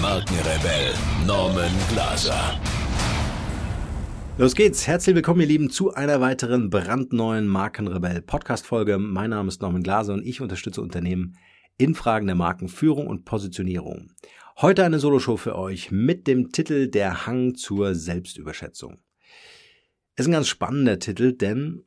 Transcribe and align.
Markenrebell 0.00 0.94
Norman 1.26 1.70
Glaser. 1.90 2.58
Los 4.38 4.54
geht's. 4.54 4.86
Herzlich 4.86 5.14
willkommen, 5.14 5.42
ihr 5.42 5.46
Lieben, 5.46 5.68
zu 5.68 5.92
einer 5.92 6.22
weiteren 6.22 6.70
brandneuen 6.70 7.46
Markenrebell 7.46 8.22
Podcast 8.22 8.66
Folge. 8.66 8.96
Mein 8.96 9.28
Name 9.28 9.48
ist 9.48 9.60
Norman 9.60 9.82
Glaser 9.82 10.14
und 10.14 10.24
ich 10.24 10.40
unterstütze 10.40 10.80
Unternehmen 10.80 11.36
in 11.76 11.94
Fragen 11.94 12.26
der 12.26 12.34
Markenführung 12.34 13.08
und 13.08 13.26
Positionierung. 13.26 14.12
Heute 14.56 14.84
eine 14.84 15.00
Soloshow 15.00 15.36
für 15.36 15.58
euch 15.58 15.90
mit 15.90 16.26
dem 16.26 16.50
Titel 16.50 16.88
Der 16.88 17.26
Hang 17.26 17.54
zur 17.54 17.94
Selbstüberschätzung. 17.94 19.02
Ist 20.16 20.26
ein 20.26 20.32
ganz 20.32 20.48
spannender 20.48 20.98
Titel, 20.98 21.34
denn 21.34 21.84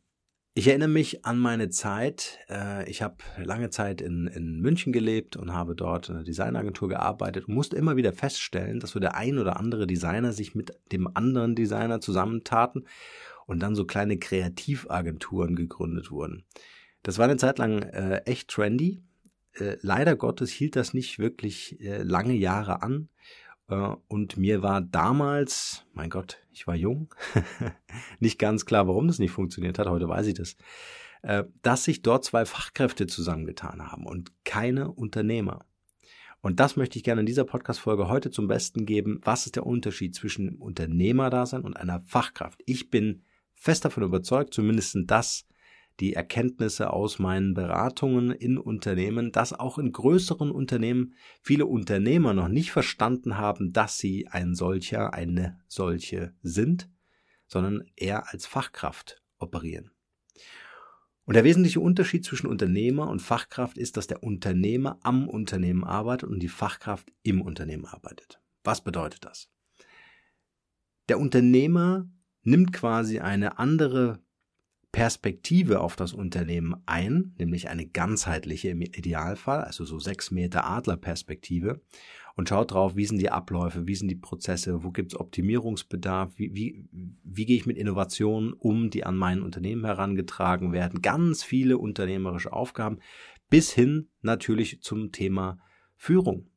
ich 0.56 0.68
erinnere 0.68 0.90
mich 0.90 1.26
an 1.26 1.40
meine 1.40 1.70
Zeit. 1.70 2.40
Äh, 2.48 2.90
ich 2.90 3.02
habe 3.02 3.16
lange 3.38 3.72
Zeit 3.72 4.02
in, 4.02 4.28
in 4.28 4.60
München 4.60 4.94
gelebt 4.94 5.36
und 5.36 5.52
habe 5.52 5.76
dort 5.76 6.10
in 6.10 6.16
einer 6.16 6.24
Designagentur 6.24 6.90
gearbeitet 6.90 7.48
und 7.48 7.56
musste 7.56 7.76
immer 7.76 7.96
wieder 7.96 8.14
feststellen, 8.14 8.80
dass 8.80 8.92
so 8.92 9.00
der 9.00 9.16
ein 9.16 9.40
oder 9.40 9.58
andere 9.58 9.88
Designer 9.88 10.32
sich 10.32 10.54
mit 10.54 10.72
dem 10.92 11.10
anderen 11.16 11.56
Designer 11.56 12.02
zusammentaten 12.02 12.86
und 13.48 13.60
dann 13.62 13.76
so 13.76 13.86
kleine 13.86 14.18
Kreativagenturen 14.18 15.56
gegründet 15.56 16.12
wurden. 16.12 16.44
Das 17.02 17.18
war 17.18 17.26
eine 17.26 17.38
Zeit 17.38 17.58
lang 17.58 17.82
äh, 17.82 18.22
echt 18.26 18.50
trendy. 18.50 19.02
Äh, 19.54 19.78
leider 19.82 20.16
Gottes 20.16 20.52
hielt 20.52 20.76
das 20.76 20.94
nicht 20.94 21.18
wirklich 21.18 21.82
äh, 21.82 22.04
lange 22.04 22.34
Jahre 22.34 22.84
an. 22.84 23.10
Äh, 23.68 23.96
und 24.08 24.38
mir 24.38 24.62
war 24.62 24.82
damals, 24.82 25.86
mein 25.94 26.10
Gott, 26.10 26.40
ich 26.52 26.68
war 26.68 26.76
jung, 26.76 27.14
nicht 28.20 28.40
ganz 28.40 28.66
klar, 28.66 28.88
warum 28.88 29.08
das 29.08 29.20
nicht 29.20 29.32
funktioniert 29.32 29.80
hat, 29.80 29.88
heute 29.88 30.08
weiß 30.08 30.28
ich 30.28 30.36
das, 30.36 30.56
äh, 31.22 31.44
dass 31.62 31.84
sich 31.84 32.02
dort 32.02 32.26
zwei 32.26 32.46
Fachkräfte 32.46 33.08
zusammengetan 33.08 33.92
haben 33.92 34.06
und 34.06 34.32
keine 34.44 34.92
Unternehmer. 34.92 35.66
Und 36.42 36.60
das 36.60 36.76
möchte 36.76 36.98
ich 36.98 37.06
gerne 37.06 37.22
in 37.22 37.26
dieser 37.26 37.46
Podcast-Folge 37.46 38.10
heute 38.10 38.30
zum 38.30 38.48
Besten 38.50 38.86
geben. 38.86 39.22
Was 39.24 39.46
ist 39.46 39.56
der 39.56 39.66
Unterschied 39.66 40.14
zwischen 40.14 40.58
Unternehmerdasein 40.58 41.62
und 41.62 41.78
einer 41.78 42.02
Fachkraft? 42.02 42.62
Ich 42.66 42.90
bin 42.90 43.24
fest 43.54 43.86
davon 43.86 44.04
überzeugt, 44.04 44.54
zumindest 44.54 44.98
das 45.06 45.48
die 46.00 46.14
Erkenntnisse 46.14 46.92
aus 46.92 47.20
meinen 47.20 47.54
Beratungen 47.54 48.32
in 48.32 48.58
Unternehmen, 48.58 49.32
dass 49.32 49.54
auch 49.54 49.78
in 49.78 49.92
größeren 49.92 50.52
Unternehmen 50.52 51.14
viele 51.42 51.66
Unternehmer 51.66 52.34
noch 52.34 52.48
nicht 52.48 52.72
verstanden 52.72 53.38
haben, 53.38 53.74
dass 53.74 53.98
sie 53.98 54.28
ein 54.28 54.56
solcher, 54.56 55.14
eine 55.14 55.60
solche 55.68 56.34
sind, 56.42 56.90
sondern 57.48 57.84
eher 57.96 58.32
als 58.32 58.46
Fachkraft 58.46 59.22
operieren. 59.38 59.92
Und 61.26 61.36
der 61.36 61.44
wesentliche 61.46 61.80
Unterschied 61.80 62.26
zwischen 62.26 62.48
Unternehmer 62.48 63.08
und 63.08 63.22
Fachkraft 63.22 63.78
ist, 63.78 63.96
dass 63.96 64.08
der 64.08 64.24
Unternehmer 64.24 65.00
am 65.04 65.30
Unternehmen 65.30 65.84
arbeitet 65.84 66.30
und 66.30 66.40
die 66.40 66.50
Fachkraft 66.50 67.14
im 67.22 67.42
Unternehmen 67.42 67.86
arbeitet. 67.86 68.42
Was 68.64 68.84
bedeutet 68.84 69.24
das? 69.24 69.50
Der 71.08 71.20
Unternehmer 71.20 72.10
nimmt 72.44 72.74
quasi 72.74 73.20
eine 73.20 73.58
andere 73.58 74.22
Perspektive 74.94 75.82
auf 75.82 75.96
das 75.96 76.14
Unternehmen 76.14 76.76
ein, 76.86 77.34
nämlich 77.40 77.68
eine 77.68 77.88
ganzheitliche 77.88 78.70
im 78.70 78.84
Idealfall, 78.84 79.64
also 79.64 79.86
so 79.86 79.98
sechs 79.98 80.30
Meter 80.30 80.70
Adlerperspektive 80.70 81.82
und 82.36 82.48
schaut 82.48 82.72
drauf, 82.72 82.96
wie 82.96 83.08
sind 83.08 83.18
die 83.18 83.32
Abläufe, 83.32 83.88
wie 83.88 83.96
sind 83.96 84.08
die 84.10 84.16
Prozesse, 84.16 84.84
wo 84.84 84.92
gibt 84.92 85.14
es 85.14 85.20
Optimierungsbedarf, 85.20 86.34
wie, 86.38 86.54
wie, 86.54 86.86
wie 87.24 87.46
gehe 87.48 87.58
ich 87.58 87.66
mit 87.66 87.78
Innovationen 87.78 88.54
um, 88.54 88.92
die 88.92 89.04
an 89.04 89.18
mein 89.18 89.42
Unternehmen 89.42 89.84
herangetragen 89.84 90.74
werden. 90.74 91.02
Ganz 91.02 91.44
viele 91.44 91.80
unternehmerische 91.80 92.54
Aufgaben 92.54 93.00
bis 93.50 93.74
hin 93.74 94.10
natürlich 94.22 94.84
zum 94.84 95.12
Thema 95.12 95.58
Führung. 95.98 96.52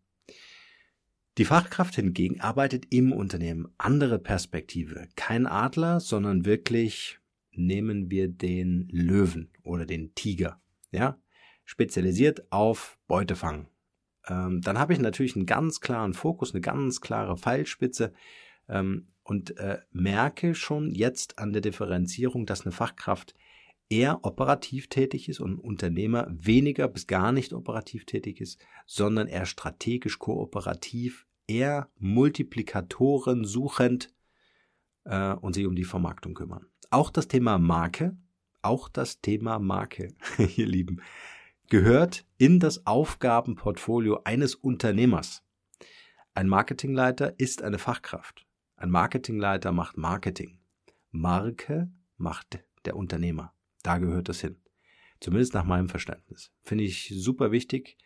Die 1.38 1.46
Fachkraft 1.46 1.94
hingegen 1.94 2.42
arbeitet 2.42 2.84
im 2.90 3.12
Unternehmen. 3.12 3.68
Andere 3.78 4.18
Perspektive. 4.18 5.08
Kein 5.16 5.46
Adler, 5.46 6.00
sondern 6.00 6.44
wirklich 6.44 7.18
nehmen 7.58 8.10
wir 8.10 8.28
den 8.28 8.88
Löwen 8.90 9.50
oder 9.62 9.86
den 9.86 10.14
Tiger, 10.14 10.60
ja, 10.90 11.18
spezialisiert 11.64 12.50
auf 12.50 12.98
Beutefang. 13.08 13.68
Ähm, 14.28 14.60
dann 14.60 14.78
habe 14.78 14.92
ich 14.92 14.98
natürlich 14.98 15.36
einen 15.36 15.46
ganz 15.46 15.80
klaren 15.80 16.14
Fokus, 16.14 16.52
eine 16.52 16.60
ganz 16.60 17.00
klare 17.00 17.36
Pfeilspitze 17.36 18.12
ähm, 18.68 19.08
und 19.22 19.56
äh, 19.58 19.78
merke 19.92 20.54
schon 20.54 20.90
jetzt 20.92 21.38
an 21.38 21.52
der 21.52 21.62
Differenzierung, 21.62 22.46
dass 22.46 22.62
eine 22.62 22.72
Fachkraft 22.72 23.34
eher 23.88 24.24
operativ 24.24 24.88
tätig 24.88 25.28
ist 25.28 25.40
und 25.40 25.54
ein 25.54 25.58
Unternehmer 25.58 26.26
weniger 26.30 26.88
bis 26.88 27.06
gar 27.06 27.32
nicht 27.32 27.52
operativ 27.52 28.04
tätig 28.04 28.40
ist, 28.40 28.58
sondern 28.86 29.28
eher 29.28 29.46
strategisch 29.46 30.18
kooperativ, 30.18 31.26
eher 31.46 31.88
Multiplikatoren 31.98 33.44
suchend 33.44 34.12
äh, 35.04 35.34
und 35.34 35.54
sich 35.54 35.66
um 35.66 35.76
die 35.76 35.84
Vermarktung 35.84 36.34
kümmern. 36.34 36.66
Auch 36.96 37.10
das 37.10 37.28
Thema 37.28 37.58
Marke, 37.58 38.16
auch 38.62 38.88
das 38.88 39.20
Thema 39.20 39.58
Marke, 39.58 40.14
ihr 40.56 40.64
Lieben, 40.64 41.02
gehört 41.68 42.24
in 42.38 42.58
das 42.58 42.86
Aufgabenportfolio 42.86 44.22
eines 44.24 44.54
Unternehmers. 44.54 45.42
Ein 46.32 46.48
Marketingleiter 46.48 47.38
ist 47.38 47.60
eine 47.60 47.78
Fachkraft. 47.78 48.46
Ein 48.76 48.88
Marketingleiter 48.88 49.72
macht 49.72 49.98
Marketing. 49.98 50.58
Marke 51.10 51.90
macht 52.16 52.64
der 52.86 52.96
Unternehmer. 52.96 53.52
Da 53.82 53.98
gehört 53.98 54.30
das 54.30 54.40
hin. 54.40 54.56
Zumindest 55.20 55.52
nach 55.52 55.64
meinem 55.64 55.90
Verständnis. 55.90 56.50
Finde 56.62 56.84
ich 56.84 57.12
super 57.14 57.52
wichtig. 57.52 57.98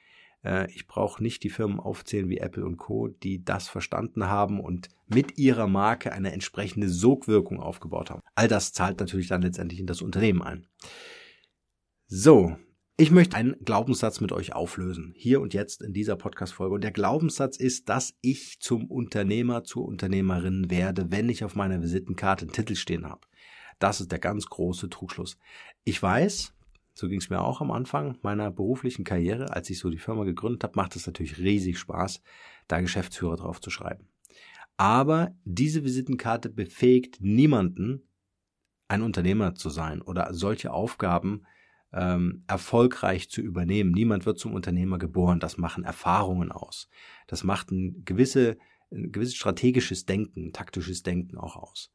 Äh, 0.45 0.71
ich 0.73 0.87
brauche 0.87 1.23
nicht 1.23 1.43
die 1.43 1.51
Firmen 1.51 1.81
aufzählen 1.81 2.29
wie 2.29 2.39
Apple 2.39 2.65
und 2.65 2.77
Co., 2.77 3.09
die 3.09 3.45
das 3.45 3.69
verstanden 3.69 4.27
haben 4.27 4.61
und 4.61 4.89
mit 5.07 5.39
ihrer 5.39 5.67
Marke 5.67 6.13
eine 6.13 6.33
entsprechende 6.33 6.89
Sogwirkung 6.89 7.61
aufgebaut 7.61 8.11
haben. 8.11 8.23
All 8.35 8.49
das 8.49 8.73
zahlt 8.73 9.01
natürlich 9.01 9.29
dann 9.29 9.43
letztendlich 9.43 9.81
in 9.81 9.87
das 9.87 10.03
Unternehmen 10.03 10.43
ein. 10.43 10.67
So, 12.07 12.57
ich 12.97 13.11
möchte 13.11 13.37
einen 13.37 13.57
Glaubenssatz 13.65 14.21
mit 14.21 14.31
euch 14.31 14.53
auflösen, 14.53 15.15
hier 15.17 15.41
und 15.41 15.55
jetzt 15.55 15.81
in 15.81 15.95
dieser 15.95 16.17
Podcast-Folge. 16.17 16.75
Und 16.75 16.85
der 16.85 16.91
Glaubenssatz 16.91 17.57
ist, 17.57 17.89
dass 17.89 18.15
ich 18.21 18.61
zum 18.61 18.91
Unternehmer, 18.91 19.65
zur 19.65 19.87
Unternehmerin 19.87 20.71
werde, 20.71 21.11
wenn 21.11 21.31
ich 21.31 21.43
auf 21.45 21.55
meiner 21.55 21.81
Visitenkarte 21.81 22.45
einen 22.45 22.53
Titel 22.53 22.75
stehen 22.75 23.09
habe. 23.09 23.27
Das 23.79 24.03
ist 24.03 24.13
der 24.13 24.19
ganz 24.19 24.45
große 24.45 24.91
Trugschluss. 24.91 25.39
Ich 25.85 26.03
weiß, 26.03 26.53
so 26.95 27.09
ging 27.09 27.21
es 27.21 27.31
mir 27.31 27.41
auch 27.41 27.61
am 27.61 27.71
Anfang 27.71 28.19
meiner 28.23 28.51
beruflichen 28.51 29.05
Karriere, 29.05 29.53
als 29.55 29.71
ich 29.71 29.79
so 29.79 29.91
die 29.91 29.99
Firma 29.99 30.25
gegründet 30.25 30.65
habe, 30.65 30.77
macht 30.77 30.97
es 30.97 31.07
natürlich 31.07 31.39
riesig 31.39 31.79
Spaß, 31.79 32.21
da 32.69 32.81
Geschäftsführer 32.81 33.37
drauf 33.37 33.61
zu 33.61 33.71
schreiben. 33.71 34.09
Aber 34.77 35.35
diese 35.45 35.85
Visitenkarte 35.85 36.49
befähigt 36.49 37.19
niemanden, 37.21 38.09
ein 38.89 39.03
Unternehmer 39.03 39.55
zu 39.55 39.71
sein 39.71 40.03
oder 40.03 40.33
solche 40.35 40.73
Aufgaben 40.73 41.47
ähm, 41.93 42.45
erfolgreich 42.47 43.31
zu 43.31 43.41
übernehmen. 43.41 43.93
Niemand 43.93 44.27
wird 44.27 44.39
zum 44.39 44.55
Unternehmer 44.55 44.99
geboren. 44.99 45.41
Das 45.41 45.59
machen 45.59 45.85
Erfahrungen 45.85 46.53
aus. 46.53 46.89
Das 47.27 47.45
macht 47.45 47.71
ein, 47.71 48.05
gewisse, 48.05 48.59
ein 48.91 49.13
gewisses 49.13 49.37
strategisches 49.37 50.07
Denken, 50.07 50.53
taktisches 50.53 51.03
Denken 51.03 51.39
auch 51.39 51.57
aus. 51.57 51.93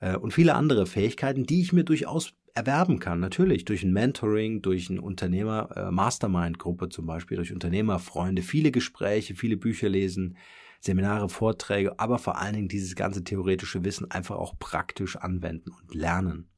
Äh, 0.00 0.16
und 0.16 0.32
viele 0.32 0.54
andere 0.54 0.86
Fähigkeiten, 0.86 1.44
die 1.44 1.60
ich 1.62 1.72
mir 1.72 1.84
durchaus 1.84 2.34
erwerben 2.54 2.98
kann. 2.98 3.20
Natürlich 3.20 3.64
durch 3.64 3.82
ein 3.82 3.92
Mentoring, 3.92 4.62
durch 4.62 4.90
eine 4.90 5.00
Unternehmer-Mastermind-Gruppe 5.00 6.86
äh, 6.86 6.88
zum 6.88 7.06
Beispiel, 7.06 7.36
durch 7.36 7.52
Unternehmerfreunde, 7.52 8.42
viele 8.42 8.70
Gespräche, 8.70 9.34
viele 9.34 9.56
Bücher 9.56 9.88
lesen, 9.88 10.36
Seminare, 10.80 11.28
Vorträge, 11.28 11.98
aber 11.98 12.18
vor 12.18 12.38
allen 12.38 12.54
Dingen 12.54 12.68
dieses 12.68 12.94
ganze 12.94 13.24
theoretische 13.24 13.84
Wissen 13.84 14.10
einfach 14.10 14.36
auch 14.36 14.58
praktisch 14.58 15.16
anwenden 15.16 15.70
und 15.70 15.94
lernen 15.94 16.48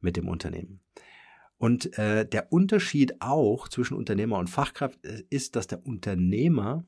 mit 0.00 0.16
dem 0.16 0.28
Unternehmen. 0.28 0.80
Und 1.58 1.96
äh, 1.96 2.26
der 2.26 2.52
Unterschied 2.52 3.20
auch 3.20 3.68
zwischen 3.68 3.96
Unternehmer 3.96 4.38
und 4.38 4.50
Fachkraft 4.50 5.04
äh, 5.04 5.22
ist, 5.30 5.54
dass 5.54 5.68
der 5.68 5.86
Unternehmer, 5.86 6.84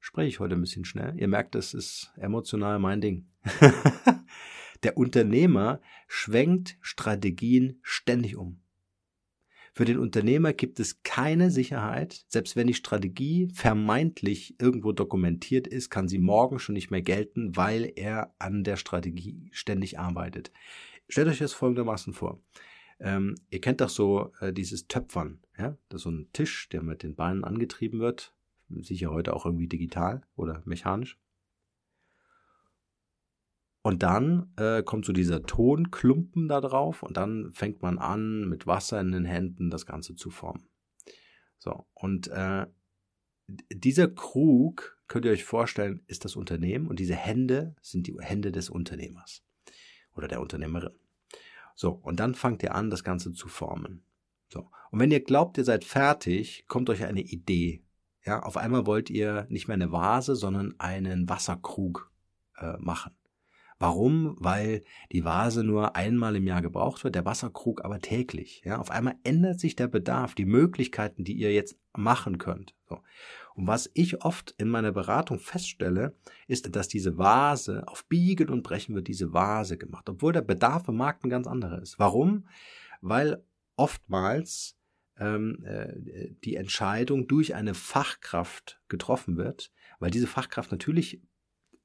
spreche 0.00 0.28
ich 0.28 0.40
heute 0.40 0.56
ein 0.56 0.60
bisschen 0.60 0.84
schnell, 0.84 1.14
ihr 1.16 1.28
merkt, 1.28 1.54
das 1.54 1.74
ist 1.74 2.12
emotional 2.16 2.78
mein 2.78 3.00
Ding. 3.00 3.28
Der 4.82 4.96
Unternehmer 4.96 5.80
schwenkt 6.06 6.76
Strategien 6.80 7.78
ständig 7.82 8.36
um. 8.36 8.60
Für 9.78 9.84
den 9.84 9.98
Unternehmer 9.98 10.52
gibt 10.52 10.80
es 10.80 11.02
keine 11.04 11.52
Sicherheit, 11.52 12.24
selbst 12.26 12.56
wenn 12.56 12.66
die 12.66 12.74
Strategie 12.74 13.48
vermeintlich 13.54 14.56
irgendwo 14.60 14.90
dokumentiert 14.90 15.68
ist, 15.68 15.88
kann 15.88 16.08
sie 16.08 16.18
morgen 16.18 16.58
schon 16.58 16.72
nicht 16.72 16.90
mehr 16.90 17.02
gelten, 17.02 17.54
weil 17.56 17.92
er 17.94 18.34
an 18.40 18.64
der 18.64 18.76
Strategie 18.76 19.48
ständig 19.52 19.98
arbeitet. 19.98 20.50
Stellt 21.08 21.28
euch 21.28 21.38
das 21.38 21.52
folgendermaßen 21.52 22.12
vor. 22.12 22.40
Ähm, 22.98 23.36
ihr 23.50 23.60
kennt 23.60 23.80
doch 23.80 23.88
so 23.88 24.32
äh, 24.40 24.52
dieses 24.52 24.88
Töpfern, 24.88 25.38
ja? 25.56 25.76
Das 25.88 26.00
ist 26.00 26.04
so 26.04 26.10
ein 26.10 26.28
Tisch, 26.32 26.68
der 26.70 26.82
mit 26.82 27.04
den 27.04 27.14
Beinen 27.14 27.44
angetrieben 27.44 28.00
wird, 28.00 28.34
sicher 28.68 29.10
heute 29.10 29.34
auch 29.34 29.46
irgendwie 29.46 29.68
digital 29.68 30.22
oder 30.34 30.60
mechanisch. 30.64 31.18
Und 33.88 34.02
dann 34.02 34.52
äh, 34.58 34.82
kommt 34.82 35.06
so 35.06 35.14
dieser 35.14 35.44
Tonklumpen 35.44 36.46
da 36.46 36.60
drauf 36.60 37.02
und 37.02 37.16
dann 37.16 37.54
fängt 37.54 37.80
man 37.80 37.98
an, 37.98 38.46
mit 38.46 38.66
Wasser 38.66 39.00
in 39.00 39.12
den 39.12 39.24
Händen 39.24 39.70
das 39.70 39.86
Ganze 39.86 40.14
zu 40.14 40.28
formen. 40.28 40.68
So, 41.56 41.86
und 41.94 42.28
äh, 42.28 42.66
dieser 43.46 44.08
Krug, 44.08 44.98
könnt 45.06 45.24
ihr 45.24 45.30
euch 45.30 45.44
vorstellen, 45.44 46.02
ist 46.06 46.26
das 46.26 46.36
Unternehmen 46.36 46.86
und 46.86 46.98
diese 46.98 47.14
Hände 47.14 47.76
sind 47.80 48.06
die 48.06 48.14
Hände 48.20 48.52
des 48.52 48.68
Unternehmers 48.68 49.42
oder 50.14 50.28
der 50.28 50.42
Unternehmerin. 50.42 50.92
So, 51.74 51.92
und 51.92 52.20
dann 52.20 52.34
fangt 52.34 52.62
ihr 52.62 52.74
an, 52.74 52.90
das 52.90 53.04
Ganze 53.04 53.32
zu 53.32 53.48
formen. 53.48 54.04
So, 54.52 54.68
und 54.90 55.00
wenn 55.00 55.10
ihr 55.10 55.24
glaubt, 55.24 55.56
ihr 55.56 55.64
seid 55.64 55.82
fertig, 55.84 56.66
kommt 56.68 56.90
euch 56.90 57.04
eine 57.04 57.22
Idee. 57.22 57.82
Ja, 58.22 58.40
auf 58.42 58.58
einmal 58.58 58.84
wollt 58.84 59.08
ihr 59.08 59.46
nicht 59.48 59.66
mehr 59.66 59.76
eine 59.76 59.92
Vase, 59.92 60.36
sondern 60.36 60.78
einen 60.78 61.26
Wasserkrug 61.26 62.12
äh, 62.58 62.76
machen. 62.76 63.17
Warum? 63.78 64.34
Weil 64.38 64.82
die 65.12 65.24
Vase 65.24 65.62
nur 65.62 65.94
einmal 65.94 66.34
im 66.34 66.46
Jahr 66.46 66.62
gebraucht 66.62 67.04
wird, 67.04 67.14
der 67.14 67.24
Wasserkrug 67.24 67.84
aber 67.84 68.00
täglich. 68.00 68.62
Ja, 68.64 68.78
auf 68.78 68.90
einmal 68.90 69.14
ändert 69.22 69.60
sich 69.60 69.76
der 69.76 69.86
Bedarf, 69.86 70.34
die 70.34 70.46
Möglichkeiten, 70.46 71.22
die 71.22 71.34
ihr 71.34 71.52
jetzt 71.52 71.78
machen 71.96 72.38
könnt. 72.38 72.74
So. 72.88 73.00
Und 73.54 73.66
was 73.66 73.90
ich 73.94 74.24
oft 74.24 74.52
in 74.58 74.68
meiner 74.68 74.92
Beratung 74.92 75.38
feststelle, 75.38 76.16
ist, 76.46 76.74
dass 76.74 76.88
diese 76.88 77.18
Vase 77.18 77.86
auf 77.86 78.04
Biegen 78.06 78.48
und 78.48 78.62
Brechen 78.62 78.94
wird 78.94 79.08
diese 79.08 79.32
Vase 79.32 79.78
gemacht, 79.78 80.08
obwohl 80.08 80.32
der 80.32 80.42
Bedarf 80.42 80.88
im 80.88 80.96
Markt 80.96 81.24
ein 81.24 81.30
ganz 81.30 81.46
anderer 81.46 81.80
ist. 81.80 81.98
Warum? 81.98 82.48
Weil 83.00 83.44
oftmals 83.76 84.76
ähm, 85.18 85.64
äh, 85.64 86.30
die 86.44 86.56
Entscheidung 86.56 87.28
durch 87.28 87.54
eine 87.54 87.74
Fachkraft 87.74 88.80
getroffen 88.88 89.36
wird, 89.36 89.70
weil 89.98 90.10
diese 90.10 90.26
Fachkraft 90.26 90.70
natürlich 90.70 91.20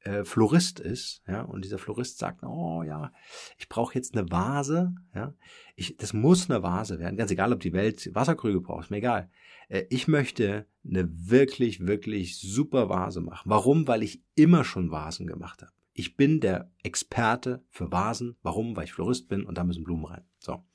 äh, 0.04 0.24
Florist 0.24 0.80
ist, 0.80 1.24
ja, 1.28 1.42
und 1.42 1.64
dieser 1.64 1.78
Florist 1.78 2.18
sagt, 2.18 2.44
oh 2.44 2.84
ja, 2.84 3.12
ich 3.58 3.70
brauche 3.70 3.96
jetzt 3.96 4.16
eine 4.16 4.30
Vase, 4.30 4.94
ja, 5.16 5.34
ich, 5.76 5.98
das 5.98 6.14
muss 6.14 6.50
eine 6.50 6.62
Vase 6.62 7.00
werden, 7.00 7.18
ganz 7.18 7.32
egal, 7.32 7.54
ob 7.54 7.60
die 7.60 7.74
Welt 7.74 8.14
Wasserkrüge 8.14 8.62
braucht, 8.62 8.86
ist 8.86 8.92
mir 8.92 8.98
egal. 8.98 9.30
Äh, 9.70 9.86
ich 9.90 10.08
möchte 10.08 10.68
eine 10.86 11.10
wirklich, 11.12 11.86
wirklich 11.86 12.40
super 12.40 12.90
Vase 12.90 13.22
machen. 13.22 13.50
Warum? 13.50 13.88
Weil 13.88 14.04
ich 14.04 14.24
immer 14.36 14.64
schon 14.64 14.92
Vasen 14.92 15.28
gemacht 15.28 15.62
habe. 15.62 15.72
Ich 15.94 16.16
bin 16.16 16.40
der 16.40 16.72
Experte 16.82 17.64
für 17.70 17.92
Vasen. 17.92 18.36
Warum? 18.42 18.76
Weil 18.76 18.86
ich 18.86 18.94
Florist 18.94 19.28
bin 19.28 19.46
und 19.46 19.58
da 19.58 19.64
müssen 19.64 19.84
Blumen 19.84 20.06
rein. 20.06 20.26
So. 20.40 20.66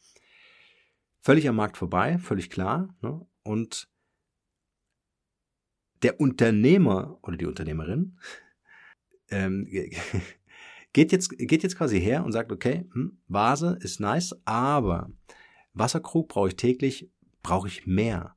Völlig 1.21 1.49
am 1.49 1.57
Markt 1.57 1.77
vorbei, 1.77 2.19
völlig 2.19 2.51
klar. 2.51 2.95
Ne? 3.03 3.27
Und 3.43 3.89
der 6.03 6.21
Unternehmer 6.21 7.19
oder 7.23 7.37
die 7.37 7.47
Unternehmerin 7.47 8.19
ähm, 9.31 9.67
geht, 10.93 11.13
jetzt, 11.13 11.37
geht 11.39 11.63
jetzt 11.63 11.77
quasi 11.77 12.01
her 12.01 12.25
und 12.25 12.33
sagt, 12.33 12.53
okay, 12.53 12.87
hm, 12.93 13.19
Vase 13.29 13.79
ist 13.81 14.01
nice, 14.01 14.35
aber 14.45 15.11
Wasserkrug 15.73 16.29
brauche 16.29 16.49
ich 16.49 16.57
täglich, 16.57 17.11
brauche 17.43 17.69
ich 17.69 17.87
mehr. 17.87 18.35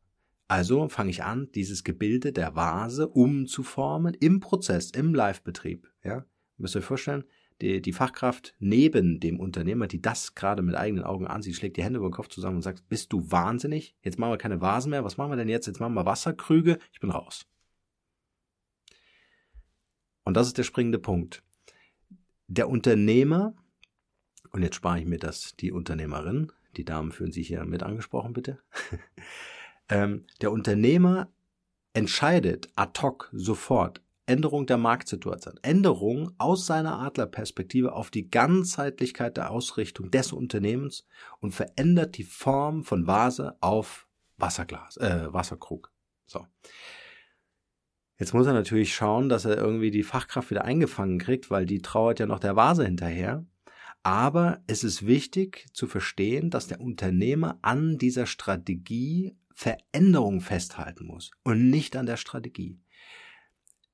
Also 0.48 0.90
fange 0.90 1.12
ich 1.12 1.24
an, 1.24 1.50
dieses 1.56 1.84
Gebilde 1.84 2.34
der 2.34 2.56
Vase 2.56 3.08
umzuformen 3.08 4.14
im 4.16 4.42
Prozess, 4.42 4.92
im 4.92 5.16
Live-Betrieb. 5.16 5.90
Ja? 6.04 6.26
Müsst 6.58 6.76
ihr 6.76 6.80
euch 6.80 6.86
vorstellen, 6.86 7.24
die, 7.62 7.82
die 7.82 7.94
Fachkraft 7.94 8.56
neben 8.60 9.20
dem 9.20 9.40
Unternehmer, 9.40 9.88
die 9.88 10.02
das 10.02 10.36
gerade 10.36 10.62
mit 10.62 10.76
eigenen 10.76 11.04
Augen 11.04 11.28
ansieht, 11.28 11.56
schlägt 11.56 11.78
die 11.78 11.84
Hände 11.84 12.00
über 12.00 12.10
den 12.10 12.14
Kopf 12.14 12.28
zusammen 12.28 12.58
und 12.58 12.64
sagt, 12.64 12.90
bist 12.90 13.14
du 13.14 13.32
wahnsinnig? 13.32 13.96
Jetzt 14.04 14.20
machen 14.20 14.32
wir 14.32 14.38
keine 14.38 14.62
Vasen 14.62 14.90
mehr. 14.90 15.04
Was 15.04 15.18
machen 15.18 15.32
wir 15.32 15.38
denn 15.38 15.48
jetzt? 15.48 15.68
Jetzt 15.68 15.80
machen 15.80 15.94
wir 15.94 16.06
Wasserkrüge. 16.06 16.80
Ich 16.92 17.00
bin 17.00 17.12
raus. 17.12 17.46
Und 20.24 20.36
das 20.36 20.48
ist 20.48 20.58
der 20.58 20.64
springende 20.64 21.00
Punkt. 21.00 21.44
Der 22.48 22.70
Unternehmer, 22.70 23.56
und 24.52 24.62
jetzt 24.62 24.76
spare 24.76 25.00
ich 25.00 25.06
mir 25.06 25.20
das, 25.20 25.56
die 25.56 25.72
Unternehmerin, 25.72 26.52
die 26.78 26.86
Damen 26.86 27.12
fühlen 27.12 27.32
sich 27.32 27.48
hier 27.48 27.64
mit 27.66 27.84
angesprochen, 27.84 28.34
bitte. 28.34 28.60
ähm, 29.90 30.26
der 30.42 30.52
Unternehmer 30.52 31.30
entscheidet 31.94 32.70
ad 32.76 33.02
hoc 33.02 33.30
sofort 33.34 34.02
Änderung 34.26 34.66
der 34.66 34.78
Marktsituation, 34.78 35.60
Änderung 35.62 36.32
aus 36.38 36.66
seiner 36.66 37.00
Adlerperspektive 37.00 37.92
auf 37.94 38.12
die 38.12 38.30
Ganzheitlichkeit 38.30 39.36
der 39.36 39.52
Ausrichtung 39.52 40.10
des 40.12 40.32
Unternehmens 40.32 41.06
und 41.40 41.54
verändert 41.54 42.18
die 42.18 42.24
Form 42.24 42.84
von 42.84 43.08
Vase 43.08 43.58
auf 43.60 44.08
Wasserglas, 44.38 44.98
äh, 44.98 45.34
Wasserkrug. 45.34 45.92
So. 46.26 46.46
Jetzt 48.22 48.36
muss 48.36 48.46
er 48.46 48.54
natürlich 48.54 48.94
schauen, 48.94 49.30
dass 49.30 49.46
er 49.46 49.58
irgendwie 49.58 49.90
die 49.90 50.04
Fachkraft 50.04 50.52
wieder 50.52 50.64
eingefangen 50.64 51.18
kriegt, 51.18 51.50
weil 51.50 51.66
die 51.66 51.82
trauert 51.82 52.20
ja 52.20 52.28
noch 52.28 52.38
der 52.38 52.56
Vase 52.56 52.86
hinterher. 52.86 53.48
Aber 54.04 54.60
es 54.68 54.84
ist 54.84 55.08
wichtig 55.08 55.66
zu 55.74 55.88
verstehen, 55.88 56.52
dass 56.52 56.68
der 56.68 56.82
Unternehmer 56.82 57.58
an 57.64 57.98
dieser 57.98 58.28
Strategie 58.28 59.36
Veränderung 59.56 60.40
festhalten 60.40 61.08
muss 61.08 61.32
und 61.44 61.72
nicht 61.72 61.96
an 61.96 62.06
der 62.06 62.18
Strategie. 62.18 62.80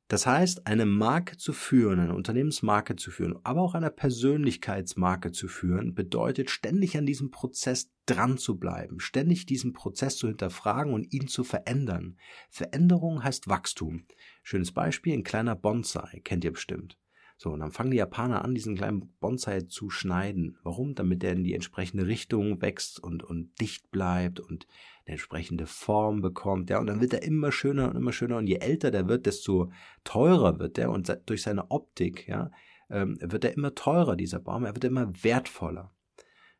Das 0.07 0.25
heißt, 0.25 0.67
eine 0.67 0.85
Marke 0.85 1.35
zu 1.35 1.51
führen, 1.51 1.99
eine 1.99 2.15
Unternehmensmarke 2.15 2.95
zu 2.95 3.11
führen, 3.11 3.37
aber 3.43 3.61
auch 3.61 3.75
eine 3.75 3.91
Persönlichkeitsmarke 3.91 5.33
zu 5.33 5.49
führen, 5.49 5.95
bedeutet 5.95 6.49
ständig 6.49 6.97
an 6.97 7.05
diesem 7.05 7.29
Prozess 7.29 7.91
dran 8.05 8.37
zu 8.37 8.57
bleiben, 8.57 9.01
ständig 9.01 9.45
diesen 9.45 9.73
Prozess 9.73 10.15
zu 10.15 10.27
hinterfragen 10.27 10.93
und 10.93 11.11
ihn 11.13 11.27
zu 11.27 11.43
verändern. 11.43 12.17
Veränderung 12.49 13.21
heißt 13.21 13.49
Wachstum. 13.49 14.05
Schönes 14.43 14.71
Beispiel, 14.71 15.13
ein 15.13 15.23
kleiner 15.23 15.55
Bonsai, 15.55 16.21
kennt 16.23 16.45
ihr 16.45 16.53
bestimmt. 16.53 16.97
So, 17.39 17.51
und 17.51 17.59
dann 17.59 17.71
fangen 17.71 17.91
die 17.91 17.97
Japaner 17.97 18.43
an, 18.43 18.55
diesen 18.55 18.75
kleinen 18.75 19.13
Bonsai 19.19 19.61
zu 19.61 19.91
schneiden. 19.91 20.57
Warum? 20.63 20.95
Damit 20.95 21.21
der 21.21 21.33
in 21.33 21.43
die 21.43 21.53
entsprechende 21.53 22.07
Richtung 22.07 22.61
wächst 22.63 22.99
und, 22.99 23.23
und 23.23 23.59
dicht 23.59 23.91
bleibt 23.91 24.39
und 24.39 24.65
eine 25.07 25.13
entsprechende 25.13 25.65
Form 25.65 26.21
bekommt. 26.21 26.69
Ja, 26.69 26.79
und 26.79 26.87
dann 26.87 27.01
wird 27.01 27.13
er 27.13 27.23
immer 27.23 27.51
schöner 27.51 27.89
und 27.89 27.95
immer 27.95 28.11
schöner. 28.11 28.37
Und 28.37 28.47
je 28.47 28.57
älter 28.57 28.91
der 28.91 29.07
wird, 29.07 29.25
desto 29.25 29.71
teurer 30.03 30.59
wird 30.59 30.77
der. 30.77 30.91
Und 30.91 31.17
durch 31.25 31.41
seine 31.41 31.71
Optik, 31.71 32.27
ja, 32.27 32.51
ähm, 32.89 33.17
wird 33.21 33.43
er 33.43 33.53
immer 33.53 33.73
teurer, 33.75 34.15
dieser 34.15 34.39
Baum. 34.39 34.65
Er 34.65 34.75
wird 34.75 34.83
immer 34.83 35.11
wertvoller. 35.23 35.91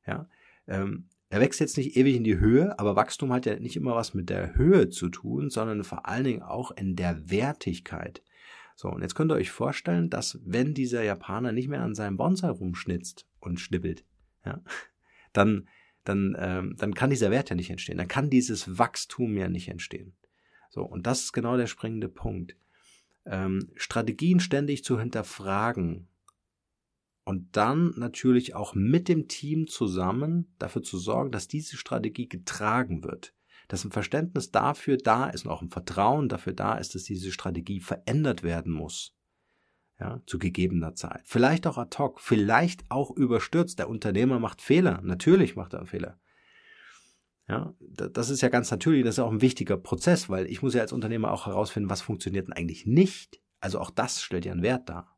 Ja, 0.05 0.29
ähm, 0.67 1.09
er 1.29 1.41
wächst 1.41 1.59
jetzt 1.59 1.77
nicht 1.77 1.97
ewig 1.97 2.15
in 2.15 2.23
die 2.23 2.39
Höhe, 2.39 2.79
aber 2.79 2.95
Wachstum 2.95 3.33
hat 3.33 3.45
ja 3.45 3.59
nicht 3.59 3.75
immer 3.75 3.95
was 3.95 4.13
mit 4.13 4.29
der 4.29 4.55
Höhe 4.55 4.89
zu 4.89 5.09
tun, 5.09 5.49
sondern 5.49 5.83
vor 5.83 6.07
allen 6.07 6.23
Dingen 6.23 6.41
auch 6.41 6.71
in 6.71 6.95
der 6.95 7.29
Wertigkeit. 7.29 8.23
So, 8.75 8.89
und 8.89 9.01
jetzt 9.01 9.15
könnt 9.15 9.31
ihr 9.31 9.35
euch 9.35 9.51
vorstellen, 9.51 10.09
dass 10.09 10.39
wenn 10.45 10.73
dieser 10.73 11.03
Japaner 11.03 11.51
nicht 11.51 11.67
mehr 11.67 11.81
an 11.81 11.95
seinem 11.95 12.15
Bonsai 12.15 12.49
rumschnitzt 12.49 13.27
und 13.39 13.59
schnippelt, 13.59 14.05
ja, 14.45 14.61
dann, 15.33 15.67
dann, 16.07 16.35
ähm, 16.39 16.75
dann 16.77 16.93
kann 16.93 17.09
dieser 17.09 17.31
Wert 17.31 17.49
ja 17.49 17.55
nicht 17.55 17.69
entstehen. 17.69 17.97
Dann 17.97 18.07
kann 18.07 18.29
dieses 18.29 18.77
Wachstum 18.77 19.35
ja 19.37 19.49
nicht 19.49 19.69
entstehen. 19.69 20.15
So, 20.69 20.83
und 20.83 21.07
das 21.07 21.23
ist 21.23 21.33
genau 21.33 21.57
der 21.57 21.67
springende 21.67 22.09
Punkt. 22.09 22.55
Ähm, 23.25 23.71
Strategien 23.75 24.39
ständig 24.39 24.83
zu 24.83 24.99
hinterfragen 24.99 26.07
und 27.23 27.57
dann 27.57 27.93
natürlich 27.97 28.55
auch 28.55 28.73
mit 28.73 29.09
dem 29.09 29.27
Team 29.27 29.67
zusammen 29.67 30.53
dafür 30.59 30.83
zu 30.83 30.97
sorgen, 30.97 31.31
dass 31.31 31.47
diese 31.47 31.77
Strategie 31.77 32.29
getragen 32.29 33.03
wird 33.03 33.33
dass 33.67 33.83
ein 33.83 33.91
Verständnis 33.91 34.51
dafür 34.51 34.97
da 34.97 35.29
ist 35.29 35.45
und 35.45 35.51
auch 35.51 35.61
ein 35.61 35.69
Vertrauen 35.69 36.29
dafür 36.29 36.53
da 36.53 36.77
ist, 36.77 36.95
dass 36.95 37.03
diese 37.03 37.31
Strategie 37.31 37.79
verändert 37.79 38.43
werden 38.43 38.71
muss. 38.71 39.16
Ja, 39.99 40.21
zu 40.27 40.37
gegebener 40.37 40.93
Zeit. 40.93 41.21
Vielleicht 41.25 41.65
auch 41.65 41.79
ad 41.79 41.97
hoc, 41.97 42.21
vielleicht 42.21 42.89
auch 42.89 43.09
überstürzt. 43.09 43.79
Der 43.79 43.89
Unternehmer 43.89 44.39
macht 44.39 44.61
Fehler. 44.61 45.01
Natürlich 45.01 45.55
macht 45.55 45.73
er 45.73 45.87
Fehler. 45.87 46.19
Ja, 47.47 47.73
das 47.79 48.29
ist 48.29 48.41
ja 48.41 48.49
ganz 48.49 48.69
natürlich, 48.71 49.05
das 49.05 49.15
ist 49.15 49.19
auch 49.19 49.31
ein 49.31 49.41
wichtiger 49.41 49.77
Prozess, 49.77 50.29
weil 50.29 50.47
ich 50.47 50.61
muss 50.61 50.73
ja 50.73 50.81
als 50.81 50.91
Unternehmer 50.91 51.31
auch 51.31 51.45
herausfinden, 51.45 51.89
was 51.89 52.01
funktioniert 52.01 52.47
denn 52.47 52.53
eigentlich 52.53 52.85
nicht. 52.85 53.41
Also 53.61 53.79
auch 53.79 53.89
das 53.89 54.21
stellt 54.21 54.45
ja 54.45 54.51
einen 54.51 54.63
Wert 54.63 54.89
dar. 54.89 55.17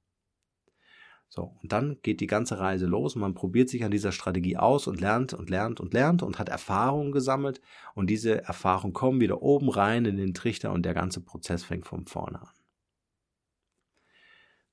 So, 1.27 1.55
und 1.61 1.71
dann 1.71 1.97
geht 2.01 2.21
die 2.21 2.27
ganze 2.27 2.59
Reise 2.59 2.87
los 2.87 3.15
und 3.15 3.21
man 3.21 3.35
probiert 3.35 3.69
sich 3.69 3.83
an 3.83 3.91
dieser 3.91 4.11
Strategie 4.11 4.57
aus 4.57 4.87
und 4.87 4.99
lernt 4.99 5.33
und 5.33 5.49
lernt 5.49 5.79
und 5.79 5.93
lernt 5.93 6.23
und 6.23 6.39
hat 6.39 6.49
Erfahrungen 6.49 7.11
gesammelt 7.11 7.61
und 7.93 8.09
diese 8.09 8.43
Erfahrungen 8.43 8.93
kommen 8.93 9.19
wieder 9.19 9.41
oben 9.43 9.69
rein 9.69 10.05
in 10.05 10.17
den 10.17 10.33
Trichter 10.33 10.71
und 10.71 10.83
der 10.83 10.95
ganze 10.95 11.21
Prozess 11.21 11.63
fängt 11.63 11.85
von 11.85 12.07
vorne 12.07 12.41
an. 12.41 12.58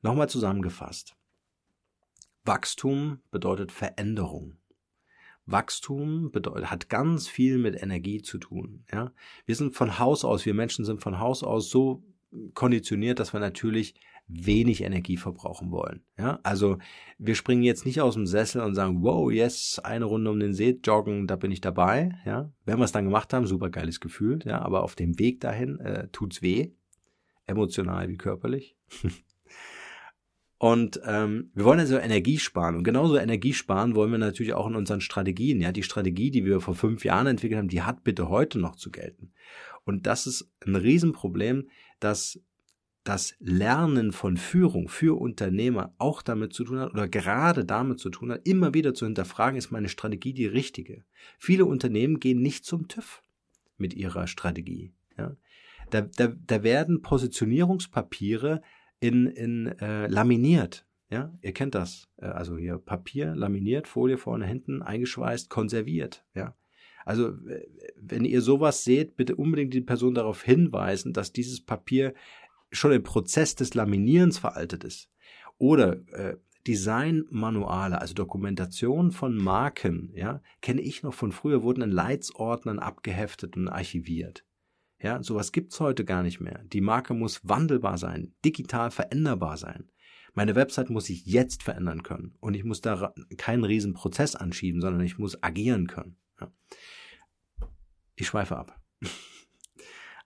Nochmal 0.06 0.28
zusammengefasst. 0.28 1.16
Wachstum 2.44 3.18
bedeutet 3.32 3.72
Veränderung. 3.72 4.56
Wachstum 5.46 6.30
bedeutet, 6.30 6.70
hat 6.70 6.88
ganz 6.88 7.26
viel 7.26 7.58
mit 7.58 7.82
Energie 7.82 8.22
zu 8.22 8.38
tun. 8.38 8.84
Ja? 8.92 9.10
Wir 9.46 9.56
sind 9.56 9.75
von 9.75 9.98
Haus 9.98 10.25
aus, 10.25 10.46
wir 10.46 10.54
Menschen 10.54 10.84
sind 10.84 11.02
von 11.02 11.18
Haus 11.18 11.42
aus 11.42 11.70
so 11.70 12.04
konditioniert, 12.54 13.18
dass 13.18 13.32
wir 13.32 13.40
natürlich 13.40 13.96
wenig 14.28 14.82
Energie 14.84 15.16
verbrauchen 15.16 15.72
wollen. 15.72 16.04
Ja, 16.16 16.38
also 16.44 16.78
wir 17.18 17.34
springen 17.34 17.64
jetzt 17.64 17.84
nicht 17.84 18.00
aus 18.00 18.14
dem 18.14 18.28
Sessel 18.28 18.62
und 18.62 18.76
sagen, 18.76 19.02
wow, 19.02 19.28
yes, 19.32 19.80
eine 19.82 20.04
Runde 20.04 20.30
um 20.30 20.38
den 20.38 20.54
See 20.54 20.78
joggen, 20.84 21.26
da 21.26 21.34
bin 21.34 21.50
ich 21.50 21.60
dabei. 21.60 22.16
Ja, 22.25 22.52
wenn 22.64 22.78
wir 22.78 22.84
es 22.84 22.92
dann 22.92 23.06
gemacht 23.06 23.32
haben, 23.32 23.48
super 23.48 23.70
geiles 23.70 23.98
Gefühl. 23.98 24.38
Ja, 24.44 24.62
aber 24.62 24.84
auf 24.84 24.94
dem 24.94 25.18
Weg 25.18 25.40
dahin 25.40 25.80
äh, 25.80 26.06
tut's 26.12 26.42
weh, 26.42 26.70
emotional 27.46 28.08
wie 28.08 28.16
körperlich. 28.16 28.76
Und 30.58 31.00
ähm, 31.04 31.50
wir 31.54 31.64
wollen 31.64 31.80
also 31.80 31.98
Energie 31.98 32.38
sparen. 32.38 32.76
Und 32.76 32.84
genauso 32.84 33.18
Energie 33.18 33.52
sparen 33.52 33.94
wollen 33.94 34.10
wir 34.10 34.18
natürlich 34.18 34.54
auch 34.54 34.66
in 34.66 34.75
unseren 34.75 35.02
Strategien. 35.02 35.60
Ja, 35.60 35.70
die 35.70 35.82
Strategie, 35.82 36.30
die 36.30 36.44
wir 36.44 36.60
vor 36.60 36.75
fünf 36.75 37.04
Jahren 37.04 37.26
entwickelt 37.26 37.58
haben, 37.58 37.68
die 37.68 37.82
hat 37.82 38.04
bitte 38.04 38.30
heute 38.30 38.58
noch 38.58 38.76
zu 38.76 38.90
gelten. 38.90 39.32
Und 39.84 40.06
das 40.06 40.26
ist 40.26 40.50
ein 40.66 40.76
Riesenproblem, 40.76 41.68
dass 42.00 42.40
das 43.04 43.36
Lernen 43.38 44.12
von 44.12 44.36
Führung 44.36 44.88
für 44.88 45.18
Unternehmer 45.20 45.94
auch 45.98 46.22
damit 46.22 46.52
zu 46.52 46.64
tun 46.64 46.80
hat 46.80 46.90
oder 46.90 47.08
gerade 47.08 47.64
damit 47.64 48.00
zu 48.00 48.10
tun 48.10 48.32
hat, 48.32 48.46
immer 48.46 48.75
wieder 48.75 48.94
zu 48.94 49.04
hinterfragen, 49.04 49.56
ist 49.56 49.70
meine 49.70 49.88
Strategie 49.88 50.32
die 50.32 50.46
richtige? 50.46 51.04
Viele 51.38 51.66
Unternehmen 51.66 52.18
gehen 52.18 52.42
nicht 52.42 52.64
zum 52.64 52.88
TÜV 52.88 53.22
mit 53.76 53.94
ihrer 53.94 54.26
Strategie. 54.26 54.92
Ja? 55.16 55.36
Da, 55.90 56.00
da, 56.00 56.34
da 56.46 56.62
werden 56.64 57.02
Positionierungspapiere 57.02 58.60
in, 59.00 59.26
in 59.26 59.66
äh, 59.78 60.06
laminiert. 60.06 60.86
Ja, 61.08 61.32
ihr 61.40 61.52
kennt 61.52 61.74
das. 61.74 62.08
Äh, 62.16 62.26
also 62.26 62.56
hier 62.56 62.78
Papier, 62.78 63.34
laminiert, 63.34 63.86
Folie 63.86 64.18
vorne, 64.18 64.46
hinten, 64.46 64.82
eingeschweißt, 64.82 65.50
konserviert. 65.50 66.24
Ja. 66.34 66.56
Also, 67.04 67.34
wenn 67.96 68.24
ihr 68.24 68.42
sowas 68.42 68.82
seht, 68.82 69.16
bitte 69.16 69.36
unbedingt 69.36 69.72
die 69.72 69.80
Person 69.80 70.14
darauf 70.14 70.42
hinweisen, 70.42 71.12
dass 71.12 71.32
dieses 71.32 71.60
Papier 71.64 72.14
schon 72.72 72.90
im 72.90 73.04
Prozess 73.04 73.54
des 73.54 73.74
Laminierens 73.74 74.38
veraltet 74.38 74.82
ist. 74.82 75.08
Oder 75.56 76.00
äh, 76.12 76.36
Designmanuale, 76.66 78.00
also 78.00 78.12
Dokumentation 78.12 79.12
von 79.12 79.36
Marken, 79.36 80.10
ja, 80.14 80.42
kenne 80.60 80.80
ich 80.80 81.04
noch 81.04 81.14
von 81.14 81.30
früher, 81.30 81.62
wurden 81.62 81.82
in 81.82 81.92
Leitsordnern 81.92 82.80
abgeheftet 82.80 83.56
und 83.56 83.68
archiviert. 83.68 84.44
Ja, 85.00 85.22
sowas 85.22 85.52
gibt's 85.52 85.78
heute 85.80 86.04
gar 86.04 86.22
nicht 86.22 86.40
mehr. 86.40 86.64
Die 86.64 86.80
Marke 86.80 87.14
muss 87.14 87.46
wandelbar 87.46 87.98
sein, 87.98 88.34
digital 88.44 88.90
veränderbar 88.90 89.56
sein. 89.56 89.90
Meine 90.32 90.54
Website 90.54 90.90
muss 90.90 91.06
sich 91.06 91.24
jetzt 91.24 91.62
verändern 91.62 92.02
können 92.02 92.34
und 92.40 92.54
ich 92.54 92.64
muss 92.64 92.80
da 92.80 93.14
keinen 93.36 93.64
riesen 93.64 93.94
Prozess 93.94 94.34
anschieben, 94.36 94.80
sondern 94.80 95.02
ich 95.02 95.18
muss 95.18 95.42
agieren 95.42 95.86
können. 95.86 96.16
Ja. 96.40 96.52
Ich 98.16 98.26
schweife 98.26 98.56
ab. 98.56 98.80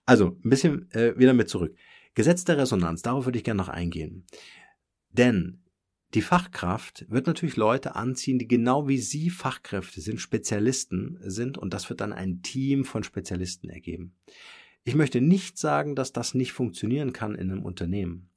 Also, 0.03 0.35
ein 0.43 0.49
bisschen 0.49 0.91
äh, 0.91 1.17
wieder 1.17 1.33
mit 1.33 1.47
zurück. 1.47 1.77
Gesetz 2.15 2.43
der 2.43 2.57
Resonanz, 2.57 3.03
darauf 3.03 3.25
würde 3.25 3.37
ich 3.37 3.43
gerne 3.43 3.59
noch 3.59 3.69
eingehen. 3.69 4.25
Denn 5.09 5.63
die 6.13 6.21
Fachkraft 6.21 7.05
wird 7.09 7.27
natürlich 7.27 7.55
Leute 7.55 7.95
anziehen, 7.95 8.37
die 8.37 8.47
genau 8.47 8.87
wie 8.87 8.97
Sie 8.97 9.29
Fachkräfte 9.29 10.01
sind, 10.01 10.19
Spezialisten 10.19 11.19
sind 11.21 11.57
und 11.57 11.73
das 11.73 11.89
wird 11.89 12.01
dann 12.01 12.11
ein 12.11 12.41
Team 12.41 12.83
von 12.83 13.03
Spezialisten 13.03 13.69
ergeben. 13.69 14.17
Ich 14.83 14.95
möchte 14.95 15.21
nicht 15.21 15.57
sagen, 15.57 15.95
dass 15.95 16.11
das 16.11 16.33
nicht 16.33 16.53
funktionieren 16.53 17.13
kann 17.13 17.35
in 17.35 17.51
einem 17.51 17.63
Unternehmen. 17.63 18.29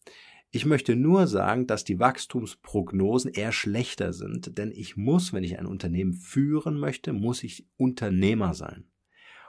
Ich 0.50 0.66
möchte 0.66 0.94
nur 0.94 1.26
sagen, 1.26 1.66
dass 1.66 1.84
die 1.84 1.98
Wachstumsprognosen 1.98 3.32
eher 3.32 3.50
schlechter 3.50 4.12
sind, 4.12 4.56
denn 4.56 4.70
ich 4.70 4.96
muss, 4.96 5.32
wenn 5.32 5.42
ich 5.42 5.58
ein 5.58 5.66
Unternehmen 5.66 6.12
führen 6.12 6.78
möchte, 6.78 7.12
muss 7.12 7.42
ich 7.42 7.66
Unternehmer 7.76 8.54
sein. 8.54 8.84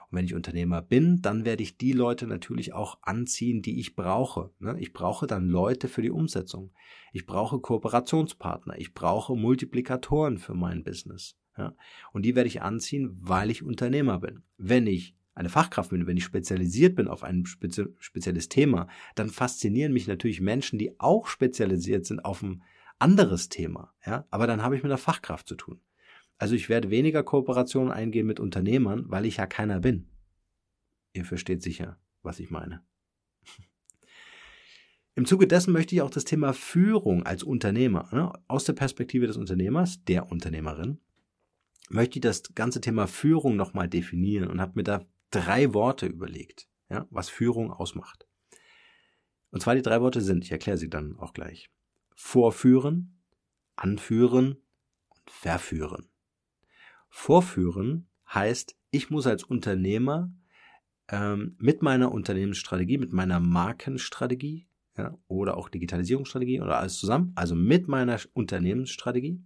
Und 0.09 0.17
wenn 0.17 0.25
ich 0.25 0.33
Unternehmer 0.33 0.81
bin, 0.81 1.21
dann 1.21 1.45
werde 1.45 1.63
ich 1.63 1.77
die 1.77 1.91
Leute 1.91 2.27
natürlich 2.27 2.73
auch 2.73 2.99
anziehen, 3.01 3.61
die 3.61 3.79
ich 3.79 3.95
brauche. 3.95 4.51
Ne? 4.59 4.77
Ich 4.79 4.93
brauche 4.93 5.27
dann 5.27 5.47
Leute 5.47 5.89
für 5.89 6.01
die 6.01 6.11
Umsetzung. 6.11 6.71
Ich 7.11 7.25
brauche 7.25 7.59
Kooperationspartner. 7.59 8.79
Ich 8.79 8.93
brauche 8.93 9.35
Multiplikatoren 9.35 10.37
für 10.37 10.53
mein 10.53 10.83
Business. 10.83 11.37
Und 12.11 12.23
die 12.23 12.35
werde 12.35 12.47
ich 12.47 12.61
anziehen, 12.61 13.15
weil 13.21 13.49
ich 13.49 13.63
Unternehmer 13.63 14.19
bin. 14.19 14.43
Wenn 14.57 14.87
ich 14.87 15.15
eine 15.35 15.49
Fachkraft 15.49 15.89
bin, 15.89 16.07
wenn 16.07 16.17
ich 16.17 16.23
spezialisiert 16.23 16.95
bin 16.95 17.09
auf 17.09 17.23
ein 17.23 17.45
spezielles 17.45 18.49
Thema, 18.49 18.87
dann 19.15 19.29
faszinieren 19.29 19.91
mich 19.91 20.07
natürlich 20.07 20.39
Menschen, 20.39 20.79
die 20.79 20.97
auch 20.99 21.27
spezialisiert 21.27 22.05
sind 22.05 22.23
auf 22.23 22.41
ein 22.41 22.63
anderes 22.99 23.49
Thema. 23.49 23.93
Ja? 24.05 24.25
Aber 24.31 24.47
dann 24.47 24.63
habe 24.63 24.75
ich 24.75 24.83
mit 24.83 24.91
einer 24.91 24.97
Fachkraft 24.97 25.47
zu 25.47 25.55
tun. 25.55 25.81
Also 26.37 26.55
ich 26.55 26.69
werde 26.69 26.89
weniger 26.89 27.23
Kooperationen 27.23 27.91
eingehen 27.91 28.25
mit 28.25 28.39
Unternehmern, 28.39 29.05
weil 29.09 29.25
ich 29.25 29.37
ja 29.37 29.45
keiner 29.45 29.79
bin. 29.81 30.07
Ihr 31.13 31.25
versteht 31.25 31.61
sicher, 31.61 31.99
was 32.23 32.39
ich 32.39 32.49
meine. 32.49 32.81
Im 35.15 35.25
Zuge 35.25 35.47
dessen 35.47 35.73
möchte 35.73 35.95
ich 35.95 36.01
auch 36.01 36.09
das 36.09 36.25
Thema 36.25 36.53
Führung 36.53 37.23
als 37.23 37.43
Unternehmer, 37.43 38.09
ne, 38.11 38.31
aus 38.47 38.63
der 38.63 38.73
Perspektive 38.73 39.27
des 39.27 39.37
Unternehmers, 39.37 40.03
der 40.05 40.29
Unternehmerin, 40.29 40.99
möchte 41.89 42.19
ich 42.19 42.21
das 42.21 42.43
ganze 42.55 42.81
Thema 42.81 43.07
Führung 43.07 43.55
nochmal 43.55 43.87
definieren 43.87 44.49
und 44.49 44.59
habe 44.59 44.73
mir 44.75 44.83
da 44.83 45.05
drei 45.39 45.73
Worte 45.73 46.05
überlegt, 46.05 46.67
ja, 46.89 47.07
was 47.09 47.29
Führung 47.29 47.71
ausmacht. 47.71 48.27
Und 49.51 49.61
zwar 49.61 49.75
die 49.75 49.81
drei 49.81 50.01
Worte 50.01 50.21
sind, 50.21 50.43
ich 50.43 50.51
erkläre 50.51 50.77
sie 50.77 50.89
dann 50.89 51.17
auch 51.17 51.33
gleich, 51.33 51.69
vorführen, 52.15 53.21
anführen 53.75 54.57
und 55.09 55.31
verführen. 55.31 56.09
Vorführen 57.09 58.07
heißt, 58.33 58.75
ich 58.91 59.09
muss 59.09 59.27
als 59.27 59.43
Unternehmer 59.43 60.31
ähm, 61.09 61.55
mit 61.59 61.81
meiner 61.81 62.11
Unternehmensstrategie, 62.11 62.97
mit 62.97 63.13
meiner 63.13 63.39
Markenstrategie 63.39 64.67
ja, 64.97 65.17
oder 65.27 65.57
auch 65.57 65.69
Digitalisierungsstrategie 65.69 66.61
oder 66.61 66.79
alles 66.79 66.97
zusammen, 66.97 67.31
also 67.35 67.55
mit 67.55 67.87
meiner 67.87 68.19
Unternehmensstrategie, 68.33 69.41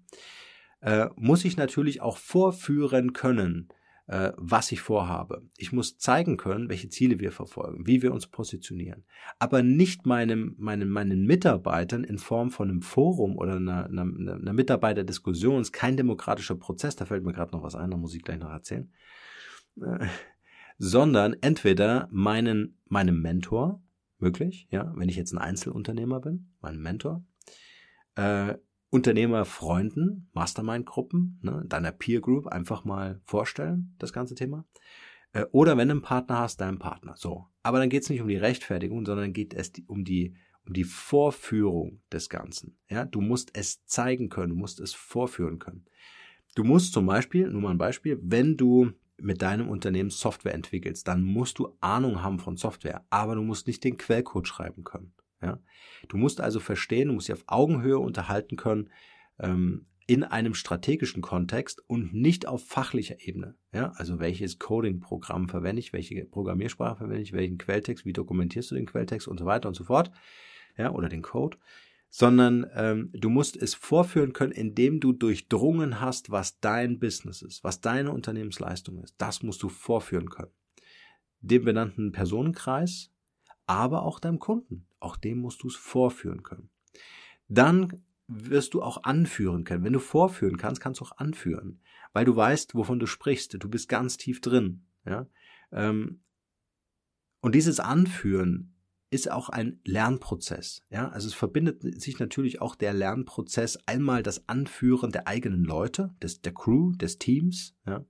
äh, 0.81 1.07
muss 1.15 1.45
ich 1.45 1.57
natürlich 1.57 2.01
auch 2.01 2.17
vorführen 2.17 3.13
können, 3.13 3.69
äh, 4.09 4.33
was 4.37 4.71
ich 4.71 4.81
vorhabe. 4.81 5.43
Ich 5.55 5.71
muss 5.71 5.99
zeigen 5.99 6.35
können, 6.35 6.67
welche 6.67 6.89
Ziele 6.89 7.19
wir 7.19 7.31
verfolgen, 7.31 7.85
wie 7.85 8.01
wir 8.01 8.11
uns 8.11 8.25
positionieren. 8.25 9.05
Aber 9.37 9.61
nicht 9.61 10.07
meinem, 10.07 10.55
meinen, 10.57 10.89
meinen 10.89 11.27
Mitarbeitern 11.27 12.03
in 12.03 12.17
Form 12.17 12.49
von 12.49 12.71
einem 12.71 12.81
Forum 12.81 13.37
oder 13.37 13.57
einer, 13.57 13.85
einer, 13.85 14.01
einer 14.01 14.53
Mitarbeiterdiskussion, 14.53 15.61
ist 15.61 15.73
kein 15.73 15.95
demokratischer 15.95 16.55
Prozess, 16.55 16.95
da 16.95 17.05
fällt 17.05 17.23
mir 17.23 17.33
gerade 17.33 17.51
noch 17.51 17.61
was 17.61 17.75
ein, 17.75 17.91
da 17.91 17.97
muss 17.97 18.15
ich 18.15 18.23
gleich 18.23 18.39
noch 18.39 18.49
erzählen. 18.49 18.91
Äh, 19.79 20.07
sondern 20.79 21.35
entweder 21.41 22.07
meinen, 22.11 22.79
meinem 22.87 23.21
Mentor, 23.21 23.79
möglich, 24.17 24.67
ja, 24.71 24.91
wenn 24.95 25.09
ich 25.09 25.17
jetzt 25.17 25.33
ein 25.33 25.37
Einzelunternehmer 25.37 26.19
bin, 26.19 26.49
meinem 26.61 26.81
Mentor, 26.81 27.23
äh, 28.15 28.55
Unternehmerfreunden, 28.89 30.29
Mastermind-Gruppen, 30.33 31.39
ne, 31.43 31.63
deiner 31.67 31.91
Peer 31.91 32.21
Group 32.21 32.47
einfach 32.47 32.85
mal 32.85 33.21
vorstellen, 33.23 33.95
das 33.99 34.13
ganze 34.13 34.35
Thema. 34.35 34.65
Äh, 35.33 35.45
oder 35.51 35.77
wenn 35.77 35.89
du 35.89 35.93
einen 35.93 36.01
Partner 36.01 36.39
hast, 36.39 36.61
deinen 36.61 36.79
Partner. 36.79 37.15
So. 37.15 37.47
Aber 37.61 37.79
dann 37.79 37.89
geht 37.89 38.03
es 38.03 38.09
nicht 38.09 38.21
um 38.21 38.27
die 38.27 38.37
Rechtfertigung, 38.37 39.05
sondern 39.05 39.33
geht 39.33 39.53
es 39.53 39.71
um 39.87 40.03
die, 40.03 40.35
um 40.65 40.73
die 40.73 40.83
Vorführung 40.83 42.01
des 42.11 42.29
Ganzen. 42.29 42.77
Ja, 42.89 43.05
du 43.05 43.21
musst 43.21 43.51
es 43.55 43.85
zeigen 43.85 44.29
können, 44.29 44.49
du 44.49 44.55
musst 44.55 44.79
es 44.79 44.93
vorführen 44.93 45.59
können. 45.59 45.85
Du 46.55 46.63
musst 46.63 46.93
zum 46.93 47.05
Beispiel, 47.05 47.47
nur 47.49 47.61
mal 47.61 47.71
ein 47.71 47.77
Beispiel, 47.77 48.19
wenn 48.23 48.57
du 48.57 48.91
mit 49.17 49.41
deinem 49.41 49.69
Unternehmen 49.69 50.09
Software 50.09 50.53
entwickelst, 50.53 51.07
dann 51.07 51.23
musst 51.23 51.59
du 51.59 51.75
Ahnung 51.79 52.23
haben 52.23 52.39
von 52.39 52.57
Software, 52.57 53.05
aber 53.09 53.35
du 53.35 53.41
musst 53.41 53.67
nicht 53.67 53.83
den 53.83 53.97
Quellcode 53.97 54.47
schreiben 54.47 54.83
können. 54.83 55.13
Ja? 55.41 55.59
Du 56.07 56.17
musst 56.17 56.41
also 56.41 56.59
verstehen, 56.59 57.09
du 57.09 57.13
musst 57.13 57.27
dich 57.27 57.35
auf 57.35 57.43
Augenhöhe 57.47 57.99
unterhalten 57.99 58.55
können 58.55 58.89
ähm, 59.39 59.85
in 60.07 60.23
einem 60.23 60.55
strategischen 60.55 61.21
Kontext 61.21 61.83
und 61.87 62.13
nicht 62.13 62.47
auf 62.47 62.65
fachlicher 62.65 63.15
Ebene. 63.19 63.55
Ja? 63.71 63.91
Also 63.95 64.19
welches 64.19 64.59
Coding-Programm 64.59 65.49
verwende 65.49 65.79
ich, 65.79 65.93
welche 65.93 66.25
Programmiersprache 66.25 66.97
verwende 66.97 67.21
ich, 67.21 67.33
welchen 67.33 67.57
Quelltext, 67.57 68.05
wie 68.05 68.13
dokumentierst 68.13 68.71
du 68.71 68.75
den 68.75 68.85
Quelltext 68.85 69.27
und 69.27 69.37
so 69.37 69.45
weiter 69.45 69.67
und 69.67 69.75
so 69.75 69.83
fort. 69.83 70.11
Ja, 70.77 70.91
oder 70.91 71.09
den 71.09 71.21
Code 71.21 71.57
sondern 72.09 72.65
ähm, 72.73 73.11
du 73.13 73.29
musst 73.29 73.55
es 73.55 73.75
vorführen 73.75 74.33
können, 74.33 74.51
indem 74.51 74.99
du 74.99 75.13
durchdrungen 75.13 76.01
hast, 76.01 76.31
was 76.31 76.59
dein 76.59 76.99
Business 76.99 77.41
ist, 77.41 77.63
was 77.63 77.81
deine 77.81 78.11
Unternehmensleistung 78.11 79.01
ist. 79.03 79.15
Das 79.19 79.43
musst 79.43 79.61
du 79.61 79.69
vorführen 79.69 80.29
können. 80.29 80.51
Dem 81.41 81.63
benannten 81.63 82.11
Personenkreis, 82.11 83.11
aber 83.69 84.03
auch 84.03 84.19
deinem 84.19 84.39
Kunden. 84.39 84.87
Auch 84.99 85.15
dem 85.15 85.37
musst 85.37 85.61
du 85.61 85.67
es 85.67 85.75
vorführen 85.75 86.41
können. 86.41 86.69
Dann 87.47 88.03
wirst 88.27 88.73
du 88.73 88.81
auch 88.81 89.03
anführen 89.03 89.63
können. 89.63 89.83
Wenn 89.83 89.93
du 89.93 89.99
vorführen 89.99 90.57
kannst, 90.57 90.81
kannst 90.81 90.99
du 90.99 91.05
auch 91.05 91.17
anführen, 91.17 91.81
weil 92.11 92.25
du 92.25 92.35
weißt, 92.35 92.73
wovon 92.73 92.99
du 92.99 93.05
sprichst. 93.05 93.55
Du 93.61 93.69
bist 93.69 93.87
ganz 93.87 94.17
tief 94.17 94.41
drin. 94.41 94.85
Ja? 95.05 95.27
Ähm, 95.71 96.23
und 97.41 97.53
dieses 97.53 97.79
Anführen 97.79 98.75
ist 99.11 99.31
auch 99.31 99.49
ein 99.49 99.79
Lernprozess. 99.83 100.83
Ja, 100.89 101.09
also 101.09 101.27
es 101.27 101.33
verbindet 101.33 102.01
sich 102.01 102.19
natürlich 102.19 102.61
auch 102.61 102.75
der 102.75 102.93
Lernprozess 102.93 103.77
einmal 103.85 104.23
das 104.23 104.47
Anführen 104.47 105.11
der 105.11 105.27
eigenen 105.27 105.63
Leute, 105.63 106.15
des, 106.21 106.41
der 106.41 106.53
Crew, 106.53 106.91
des 106.93 107.17
Teams, 107.17 107.75
ja, 107.85 108.05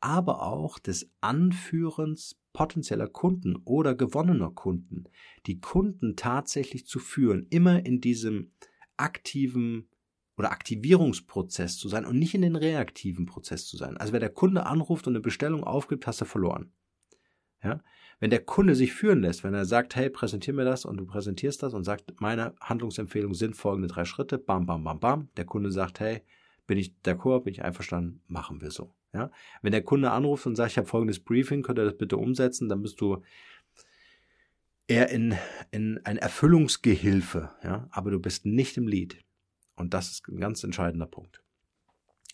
aber 0.00 0.42
auch 0.42 0.78
des 0.78 1.10
Anführens 1.20 2.38
potenzieller 2.52 3.06
Kunden 3.06 3.56
oder 3.64 3.94
gewonnener 3.94 4.50
Kunden, 4.50 5.04
die 5.46 5.60
Kunden 5.60 6.16
tatsächlich 6.16 6.86
zu 6.86 6.98
führen, 6.98 7.46
immer 7.50 7.84
in 7.86 8.00
diesem 8.00 8.52
aktiven 8.96 9.88
oder 10.36 10.52
Aktivierungsprozess 10.52 11.78
zu 11.78 11.88
sein 11.88 12.04
und 12.04 12.18
nicht 12.18 12.34
in 12.34 12.42
den 12.42 12.56
reaktiven 12.56 13.26
Prozess 13.26 13.66
zu 13.66 13.76
sein. 13.76 13.96
Also 13.96 14.12
wenn 14.12 14.20
der 14.20 14.30
Kunde 14.30 14.66
anruft 14.66 15.06
und 15.06 15.12
eine 15.12 15.20
Bestellung 15.20 15.64
aufgibt, 15.64 16.06
hast 16.06 16.20
du 16.20 16.24
verloren. 16.24 16.72
Ja? 17.62 17.82
Wenn 18.20 18.30
der 18.30 18.44
Kunde 18.44 18.74
sich 18.74 18.92
führen 18.92 19.20
lässt, 19.20 19.44
wenn 19.44 19.54
er 19.54 19.64
sagt, 19.64 19.96
hey, 19.96 20.10
präsentier 20.10 20.54
mir 20.54 20.64
das 20.64 20.84
und 20.84 20.96
du 20.96 21.06
präsentierst 21.06 21.62
das 21.62 21.74
und 21.74 21.84
sagt, 21.84 22.20
meine 22.20 22.54
Handlungsempfehlungen 22.60 23.34
sind 23.34 23.56
folgende 23.56 23.88
drei 23.88 24.04
Schritte, 24.04 24.38
bam, 24.38 24.66
bam, 24.66 24.84
bam, 24.84 25.00
bam. 25.00 25.28
Der 25.36 25.44
Kunde 25.44 25.70
sagt, 25.70 26.00
hey, 26.00 26.22
bin 26.66 26.78
ich 26.78 26.94
d'accord, 27.04 27.44
bin 27.44 27.52
ich 27.52 27.64
einverstanden, 27.64 28.22
machen 28.26 28.60
wir 28.60 28.70
so. 28.70 28.92
Ja? 29.12 29.30
Wenn 29.62 29.72
der 29.72 29.82
Kunde 29.82 30.10
anruft 30.10 30.46
und 30.46 30.56
sagt, 30.56 30.72
ich 30.72 30.78
habe 30.78 30.88
folgendes 30.88 31.20
Briefing, 31.20 31.62
könnt 31.62 31.78
ihr 31.78 31.84
das 31.84 31.96
bitte 31.96 32.16
umsetzen, 32.16 32.68
dann 32.68 32.82
bist 32.82 33.00
du 33.00 33.22
eher 34.86 35.10
in, 35.10 35.36
in 35.70 36.00
ein 36.04 36.16
Erfüllungsgehilfe, 36.16 37.50
ja, 37.62 37.88
aber 37.90 38.10
du 38.10 38.18
bist 38.18 38.46
nicht 38.46 38.76
im 38.76 38.88
Lied. 38.88 39.22
Und 39.76 39.94
das 39.94 40.10
ist 40.10 40.28
ein 40.28 40.40
ganz 40.40 40.64
entscheidender 40.64 41.06
Punkt. 41.06 41.42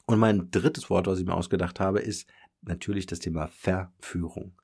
Und 0.06 0.18
mein 0.18 0.50
drittes 0.50 0.88
Wort, 0.88 1.06
was 1.06 1.18
ich 1.18 1.26
mir 1.26 1.34
ausgedacht 1.34 1.80
habe, 1.80 2.00
ist 2.00 2.28
natürlich 2.62 3.06
das 3.06 3.18
Thema 3.18 3.48
Verführung. 3.48 4.60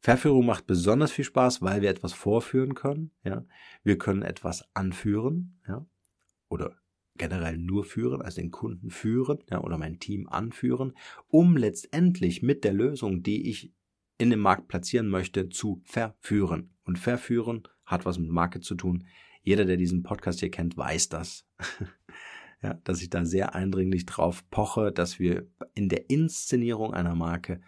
Verführung 0.00 0.46
macht 0.46 0.66
besonders 0.66 1.12
viel 1.12 1.24
Spaß, 1.24 1.60
weil 1.60 1.82
wir 1.82 1.90
etwas 1.90 2.14
vorführen 2.14 2.74
können. 2.74 3.10
Ja, 3.22 3.44
wir 3.84 3.98
können 3.98 4.22
etwas 4.22 4.64
anführen, 4.74 5.60
ja, 5.68 5.84
oder 6.48 6.79
generell 7.20 7.58
nur 7.58 7.84
führen, 7.84 8.22
also 8.22 8.40
den 8.40 8.50
Kunden 8.50 8.88
führen, 8.90 9.38
ja, 9.50 9.60
oder 9.60 9.76
mein 9.76 10.00
Team 10.00 10.26
anführen, 10.26 10.94
um 11.28 11.56
letztendlich 11.56 12.42
mit 12.42 12.64
der 12.64 12.72
Lösung, 12.72 13.22
die 13.22 13.50
ich 13.50 13.74
in 14.16 14.30
dem 14.30 14.40
Markt 14.40 14.68
platzieren 14.68 15.08
möchte, 15.08 15.50
zu 15.50 15.82
verführen. 15.84 16.74
Und 16.84 16.98
verführen 16.98 17.68
hat 17.84 18.06
was 18.06 18.18
mit 18.18 18.30
Marke 18.30 18.60
zu 18.60 18.74
tun. 18.74 19.06
Jeder, 19.42 19.66
der 19.66 19.76
diesen 19.76 20.02
Podcast 20.02 20.40
hier 20.40 20.50
kennt, 20.50 20.78
weiß 20.78 21.10
das. 21.10 21.46
ja, 22.62 22.74
dass 22.84 23.02
ich 23.02 23.10
da 23.10 23.24
sehr 23.26 23.54
eindringlich 23.54 24.06
drauf 24.06 24.48
poche, 24.50 24.90
dass 24.90 25.18
wir 25.18 25.46
in 25.74 25.90
der 25.90 26.08
Inszenierung 26.08 26.94
einer 26.94 27.14
Marke 27.14 27.60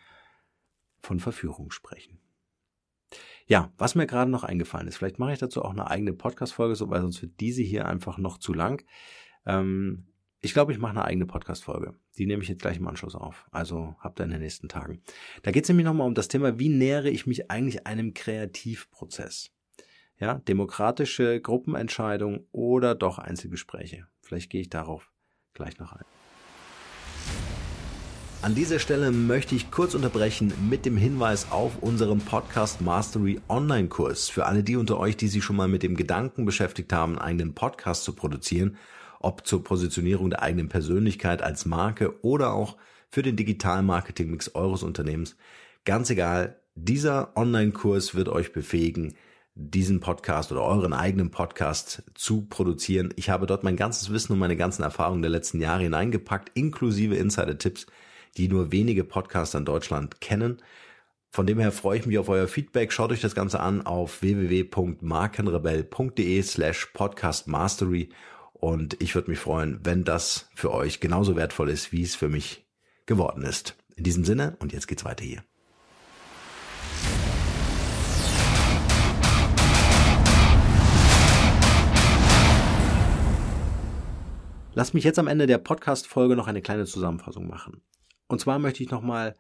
von 1.01 1.21
Verführung 1.21 1.71
sprechen. 1.71 2.19
Ja, 3.47 3.71
was 3.77 3.95
mir 3.95 4.07
gerade 4.07 4.31
noch 4.31 4.45
eingefallen 4.45 4.89
ist, 4.89 4.97
vielleicht 4.97 5.19
mache 5.19 5.35
ich 5.35 5.39
dazu 5.39 5.63
auch 5.63 5.73
eine 5.73 5.91
eigene 5.91 6.15
Podcast-Folge, 6.15 6.75
so, 6.75 6.89
weil 6.89 7.03
sonst 7.03 7.21
wird 7.21 7.39
diese 7.39 7.63
hier 7.63 7.87
einfach 7.87 8.17
noch 8.17 8.39
zu 8.39 8.55
lang. 8.55 8.83
Ähm, 9.47 10.07
ich 10.41 10.55
glaube, 10.55 10.73
ich 10.73 10.79
mache 10.79 10.93
eine 10.93 11.05
eigene 11.05 11.27
Podcast-Folge. 11.27 11.95
Die 12.19 12.27
nehme 12.27 12.43
ich 12.43 12.49
jetzt 12.49 12.63
gleich 12.63 12.77
im 12.77 12.89
Anschluss 12.89 13.15
auf. 13.15 13.47
Also 13.53 13.95
habt 14.01 14.21
ihr 14.21 14.25
in 14.25 14.31
den 14.31 14.41
nächsten 14.41 14.69
Tagen. 14.69 15.01
Da 15.43 15.53
geht 15.53 15.65
es 15.65 15.69
nämlich 15.69 15.85
nochmal 15.85 16.07
um 16.07 16.15
das 16.15 16.29
Thema, 16.29 16.59
wie 16.59 16.69
nähere 16.69 17.11
ich 17.11 17.27
mich 17.27 17.51
eigentlich 17.51 17.87
einem 17.87 18.13
Kreativprozess? 18.13 19.53
Ja, 20.19 20.35
demokratische 20.35 21.41
Gruppenentscheidung 21.41 22.47
oder 22.51 22.95
doch 22.95 23.19
Einzelgespräche. 23.19 24.07
Vielleicht 24.21 24.51
gehe 24.51 24.61
ich 24.61 24.69
darauf 24.69 25.13
gleich 25.55 25.79
noch 25.79 25.93
ein. 25.93 26.05
An 28.43 28.57
dieser 28.57 28.81
Stelle 28.81 29.13
möchte 29.13 29.55
ich 29.55 29.71
kurz 29.71 29.95
unterbrechen 29.95 30.53
mit 30.69 30.85
dem 30.85 30.97
Hinweis 30.97 31.53
auf 31.53 31.81
unseren 31.81 32.19
Podcast 32.19 32.81
Mastery 32.81 33.41
Online 33.49 33.87
Kurs. 33.87 34.29
Für 34.29 34.47
alle 34.47 34.65
die 34.65 34.75
unter 34.75 34.99
euch, 34.99 35.17
die 35.17 35.29
sich 35.29 35.45
schon 35.45 35.55
mal 35.55 35.69
mit 35.69 35.85
dem 35.85 35.95
Gedanken 35.95 36.45
beschäftigt 36.45 36.93
haben, 36.93 37.13
einen 37.13 37.39
eigenen 37.39 37.55
Podcast 37.55 38.03
zu 38.03 38.13
produzieren, 38.13 38.77
ob 39.23 39.47
zur 39.47 39.65
Positionierung 39.65 40.31
der 40.31 40.43
eigenen 40.43 40.69
Persönlichkeit 40.69 41.43
als 41.43 41.67
Marke 41.67 42.23
oder 42.23 42.53
auch 42.53 42.77
für 43.09 43.23
den 43.23 43.37
digitalen 43.37 43.87
Marketing-Mix 43.87 44.55
eures 44.55 44.83
Unternehmens. 44.83 45.37
Ganz 45.85 46.11
egal, 46.11 46.61
dieser 46.75 47.37
Online-Kurs 47.37 48.15
wird 48.15 48.29
euch 48.29 48.53
befähigen, 48.53 49.15
diesen 49.55 50.01
Podcast 50.01 50.51
oder 50.51 50.63
euren 50.63 50.95
eigenen 50.95 51.31
Podcast 51.31 52.03
zu 52.15 52.47
produzieren. 52.47 53.13
Ich 53.17 53.29
habe 53.29 53.45
dort 53.47 53.65
mein 53.65 53.77
ganzes 53.77 54.11
Wissen 54.11 54.33
und 54.33 54.39
meine 54.39 54.57
ganzen 54.57 54.83
Erfahrungen 54.83 55.21
der 55.21 55.31
letzten 55.31 55.61
Jahre 55.61 55.83
hineingepackt, 55.83 56.53
inklusive 56.55 57.17
Insider-Tipps, 57.17 57.85
die 58.39 58.49
nur 58.49 58.73
wenige 58.73 59.05
Podcaster 59.05 59.59
in 59.59 59.67
Deutschland 59.67 60.23
kennen. 60.23 60.63
Von 61.31 61.47
dem 61.47 61.59
her 61.59 61.73
freue 61.73 61.99
ich 61.99 62.07
mich 62.07 62.19
auf 62.19 62.31
euer 62.31 62.49
Feedback. 62.49 62.93
Schaut 62.93 63.13
euch 63.13 63.21
das 63.21 63.35
Ganze 63.35 63.61
an 63.61 63.85
auf 63.87 64.23
www.markenrebell.de 64.23 66.43
slash 66.43 66.87
podcastmastery 66.95 68.09
und 68.63 69.03
ich 69.03 69.17
würde 69.17 69.29
mich 69.29 69.41
freuen, 69.41 69.81
wenn 69.83 70.05
das 70.05 70.49
für 70.55 70.73
euch 70.73 71.01
genauso 71.01 71.35
wertvoll 71.35 71.69
ist, 71.69 71.91
wie 71.91 72.05
es 72.05 72.15
für 72.15 72.29
mich 72.29 72.65
geworden 73.07 73.43
ist. 73.43 73.77
In 73.97 74.05
diesem 74.05 74.25
Sinne 74.25 74.57
und 74.61 74.73
jetzt 74.73 74.87
geht's 74.87 75.05
weiter 75.05 75.25
hier. 75.25 75.43
Lass 84.75 84.95
mich 84.95 85.03
jetzt 85.03 85.19
am 85.19 85.27
Ende 85.27 85.49
der 85.49 85.59
Podcast-Folge 85.59 86.37
noch 86.37 86.47
eine 86.47 86.63
kleine 86.63 86.87
Zusammenfassung 86.87 87.49
machen. 87.49 87.83
Und 88.29 88.41
zwar 88.41 88.61
möchte 88.61 88.85
ich 88.85 88.93
nochmal 88.93 89.35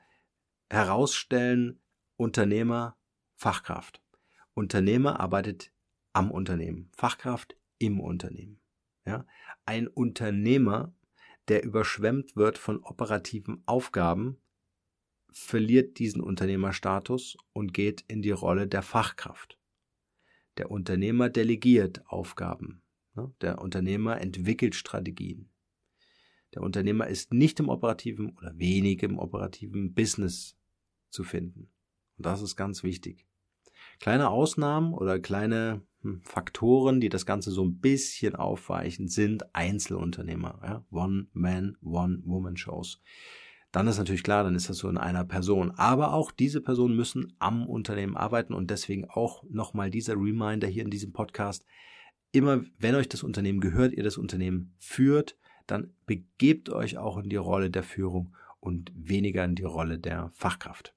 herausstellen, 0.68 1.80
Unternehmer, 2.16 2.96
Fachkraft. 3.36 4.02
Unternehmer 4.54 5.20
arbeitet 5.20 5.70
am 6.12 6.32
Unternehmen, 6.32 6.90
Fachkraft 6.96 7.54
im 7.78 8.00
Unternehmen. 8.00 8.61
Ja? 9.06 9.26
Ein 9.64 9.88
Unternehmer, 9.88 10.94
der 11.48 11.64
überschwemmt 11.64 12.36
wird 12.36 12.58
von 12.58 12.78
operativen 12.78 13.62
Aufgaben, 13.66 14.38
verliert 15.30 15.98
diesen 15.98 16.20
Unternehmerstatus 16.20 17.36
und 17.52 17.72
geht 17.72 18.04
in 18.08 18.22
die 18.22 18.30
Rolle 18.30 18.66
der 18.66 18.82
Fachkraft. 18.82 19.58
Der 20.58 20.70
Unternehmer 20.70 21.30
delegiert 21.30 22.02
Aufgaben. 22.06 22.82
Ne? 23.14 23.32
Der 23.40 23.60
Unternehmer 23.60 24.20
entwickelt 24.20 24.74
Strategien. 24.74 25.48
Der 26.54 26.62
Unternehmer 26.62 27.06
ist 27.06 27.32
nicht 27.32 27.58
im 27.60 27.70
operativen 27.70 28.36
oder 28.36 28.58
wenig 28.58 29.02
im 29.02 29.18
operativen 29.18 29.94
Business 29.94 30.56
zu 31.08 31.24
finden. 31.24 31.70
Und 32.18 32.26
das 32.26 32.42
ist 32.42 32.56
ganz 32.56 32.82
wichtig. 32.82 33.26
Kleine 34.02 34.30
Ausnahmen 34.30 34.94
oder 34.94 35.20
kleine 35.20 35.80
hm, 36.00 36.22
Faktoren, 36.24 37.00
die 37.00 37.08
das 37.08 37.24
Ganze 37.24 37.52
so 37.52 37.64
ein 37.64 37.78
bisschen 37.78 38.34
aufweichen, 38.34 39.06
sind 39.06 39.54
Einzelunternehmer. 39.54 40.58
Ja? 40.60 40.84
One-Man, 40.90 41.76
One-Woman-Shows. 41.84 43.00
Dann 43.70 43.86
ist 43.86 43.98
natürlich 43.98 44.24
klar, 44.24 44.42
dann 44.42 44.56
ist 44.56 44.68
das 44.68 44.78
so 44.78 44.88
in 44.88 44.98
einer 44.98 45.24
Person. 45.24 45.70
Aber 45.76 46.14
auch 46.14 46.32
diese 46.32 46.60
Personen 46.60 46.96
müssen 46.96 47.36
am 47.38 47.68
Unternehmen 47.68 48.16
arbeiten 48.16 48.54
und 48.54 48.72
deswegen 48.72 49.08
auch 49.08 49.44
nochmal 49.48 49.88
dieser 49.88 50.14
Reminder 50.14 50.66
hier 50.66 50.82
in 50.82 50.90
diesem 50.90 51.12
Podcast 51.12 51.64
immer, 52.32 52.64
wenn 52.80 52.96
euch 52.96 53.08
das 53.08 53.22
Unternehmen 53.22 53.60
gehört, 53.60 53.92
ihr 53.92 54.02
das 54.02 54.18
Unternehmen 54.18 54.74
führt, 54.80 55.38
dann 55.68 55.94
begebt 56.06 56.70
euch 56.70 56.98
auch 56.98 57.18
in 57.18 57.28
die 57.28 57.36
Rolle 57.36 57.70
der 57.70 57.84
Führung 57.84 58.34
und 58.58 58.90
weniger 58.96 59.44
in 59.44 59.54
die 59.54 59.62
Rolle 59.62 60.00
der 60.00 60.32
Fachkraft. 60.34 60.92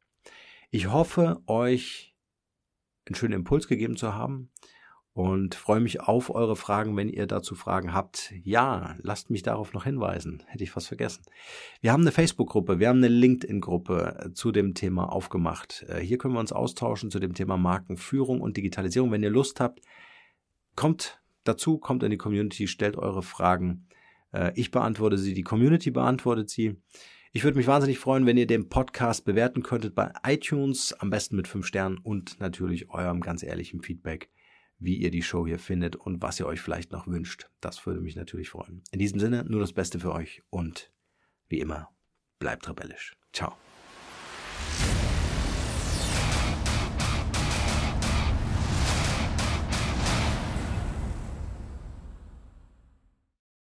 Ich 0.72 0.92
hoffe, 0.92 1.44
euch 1.46 2.15
einen 3.06 3.16
schönen 3.16 3.34
Impuls 3.34 3.68
gegeben 3.68 3.96
zu 3.96 4.14
haben 4.14 4.50
und 5.16 5.56
freue 5.56 5.80
mich 5.80 6.02
auf 6.02 6.30
eure 6.30 6.58
Fragen, 6.58 6.98
wenn 6.98 7.08
ihr 7.08 7.26
dazu 7.26 7.56
Fragen 7.56 7.94
habt. 7.94 8.34
Ja, 8.44 8.96
lasst 9.02 9.30
mich 9.30 9.44
darauf 9.44 9.72
noch 9.72 9.86
hinweisen. 9.86 10.44
Hätte 10.48 10.66
ich 10.66 10.72
fast 10.72 10.90
vergessen. 10.90 11.24
Wir 11.80 11.94
haben 11.94 12.02
eine 12.02 12.12
Facebook-Gruppe, 12.12 12.80
wir 12.80 12.90
haben 12.90 12.98
eine 12.98 13.08
LinkedIn-Gruppe 13.08 14.18
äh, 14.20 14.34
zu 14.34 14.52
dem 14.52 14.74
Thema 14.74 15.12
aufgemacht. 15.12 15.86
Äh, 15.88 16.02
hier 16.02 16.18
können 16.18 16.34
wir 16.34 16.42
uns 16.42 16.52
austauschen 16.52 17.12
zu 17.12 17.20
dem 17.20 17.34
Thema 17.34 17.56
Markenführung 17.56 18.42
und 18.42 18.58
Digitalisierung. 18.58 19.10
Wenn 19.10 19.24
ihr 19.24 19.30
Lust 19.30 19.62
habt, 19.62 19.80
kommt 20.76 21.22
dazu, 21.46 21.78
kommt 21.78 22.04
in 22.04 22.12
die 22.12 22.18
Community, 22.18 22.68
stellt 22.68 22.98
eure 22.98 23.24
Fragen. 23.24 23.88
Äh, 24.34 24.52
ich 24.56 24.70
beantworte 24.70 25.18
sie, 25.18 25.34
die 25.34 25.44
Community 25.44 25.92
beantwortet 25.92 26.50
sie. 26.50 26.76
Ich 27.36 27.44
würde 27.44 27.58
mich 27.58 27.68
wahnsinnig 27.68 28.00
freuen, 28.00 28.26
wenn 28.26 28.38
ihr 28.38 28.48
den 28.48 28.70
Podcast 28.70 29.26
bewerten 29.26 29.62
könntet 29.62 29.94
bei 29.94 30.10
iTunes, 30.26 30.94
am 30.94 31.10
besten 31.10 31.36
mit 31.36 31.50
fünf 31.50 31.68
Sternen 31.68 31.98
und 31.98 32.40
natürlich 32.40 32.90
eurem 32.90 33.20
ganz 33.20 33.44
ehrlichen 33.44 33.82
Feedback, 33.82 34.30
wie 34.80 34.96
ihr 34.96 35.12
die 35.12 35.22
Show 35.22 35.46
hier 35.46 35.60
findet 35.60 35.98
und 35.98 36.22
was 36.22 36.40
ihr 36.40 36.46
euch 36.46 36.62
vielleicht 36.62 36.94
noch 36.94 37.08
wünscht. 37.08 37.50
Das 37.60 37.86
würde 37.86 38.00
mich 38.00 38.16
natürlich 38.16 38.48
freuen. 38.48 38.84
In 38.92 39.00
diesem 39.00 39.20
Sinne, 39.20 39.44
nur 39.44 39.60
das 39.60 39.74
Beste 39.74 40.00
für 40.00 40.14
euch 40.14 40.44
und 40.50 40.94
wie 41.50 41.60
immer, 41.60 41.90
bleibt 42.40 42.70
rebellisch. 42.70 43.18
Ciao. 43.34 43.58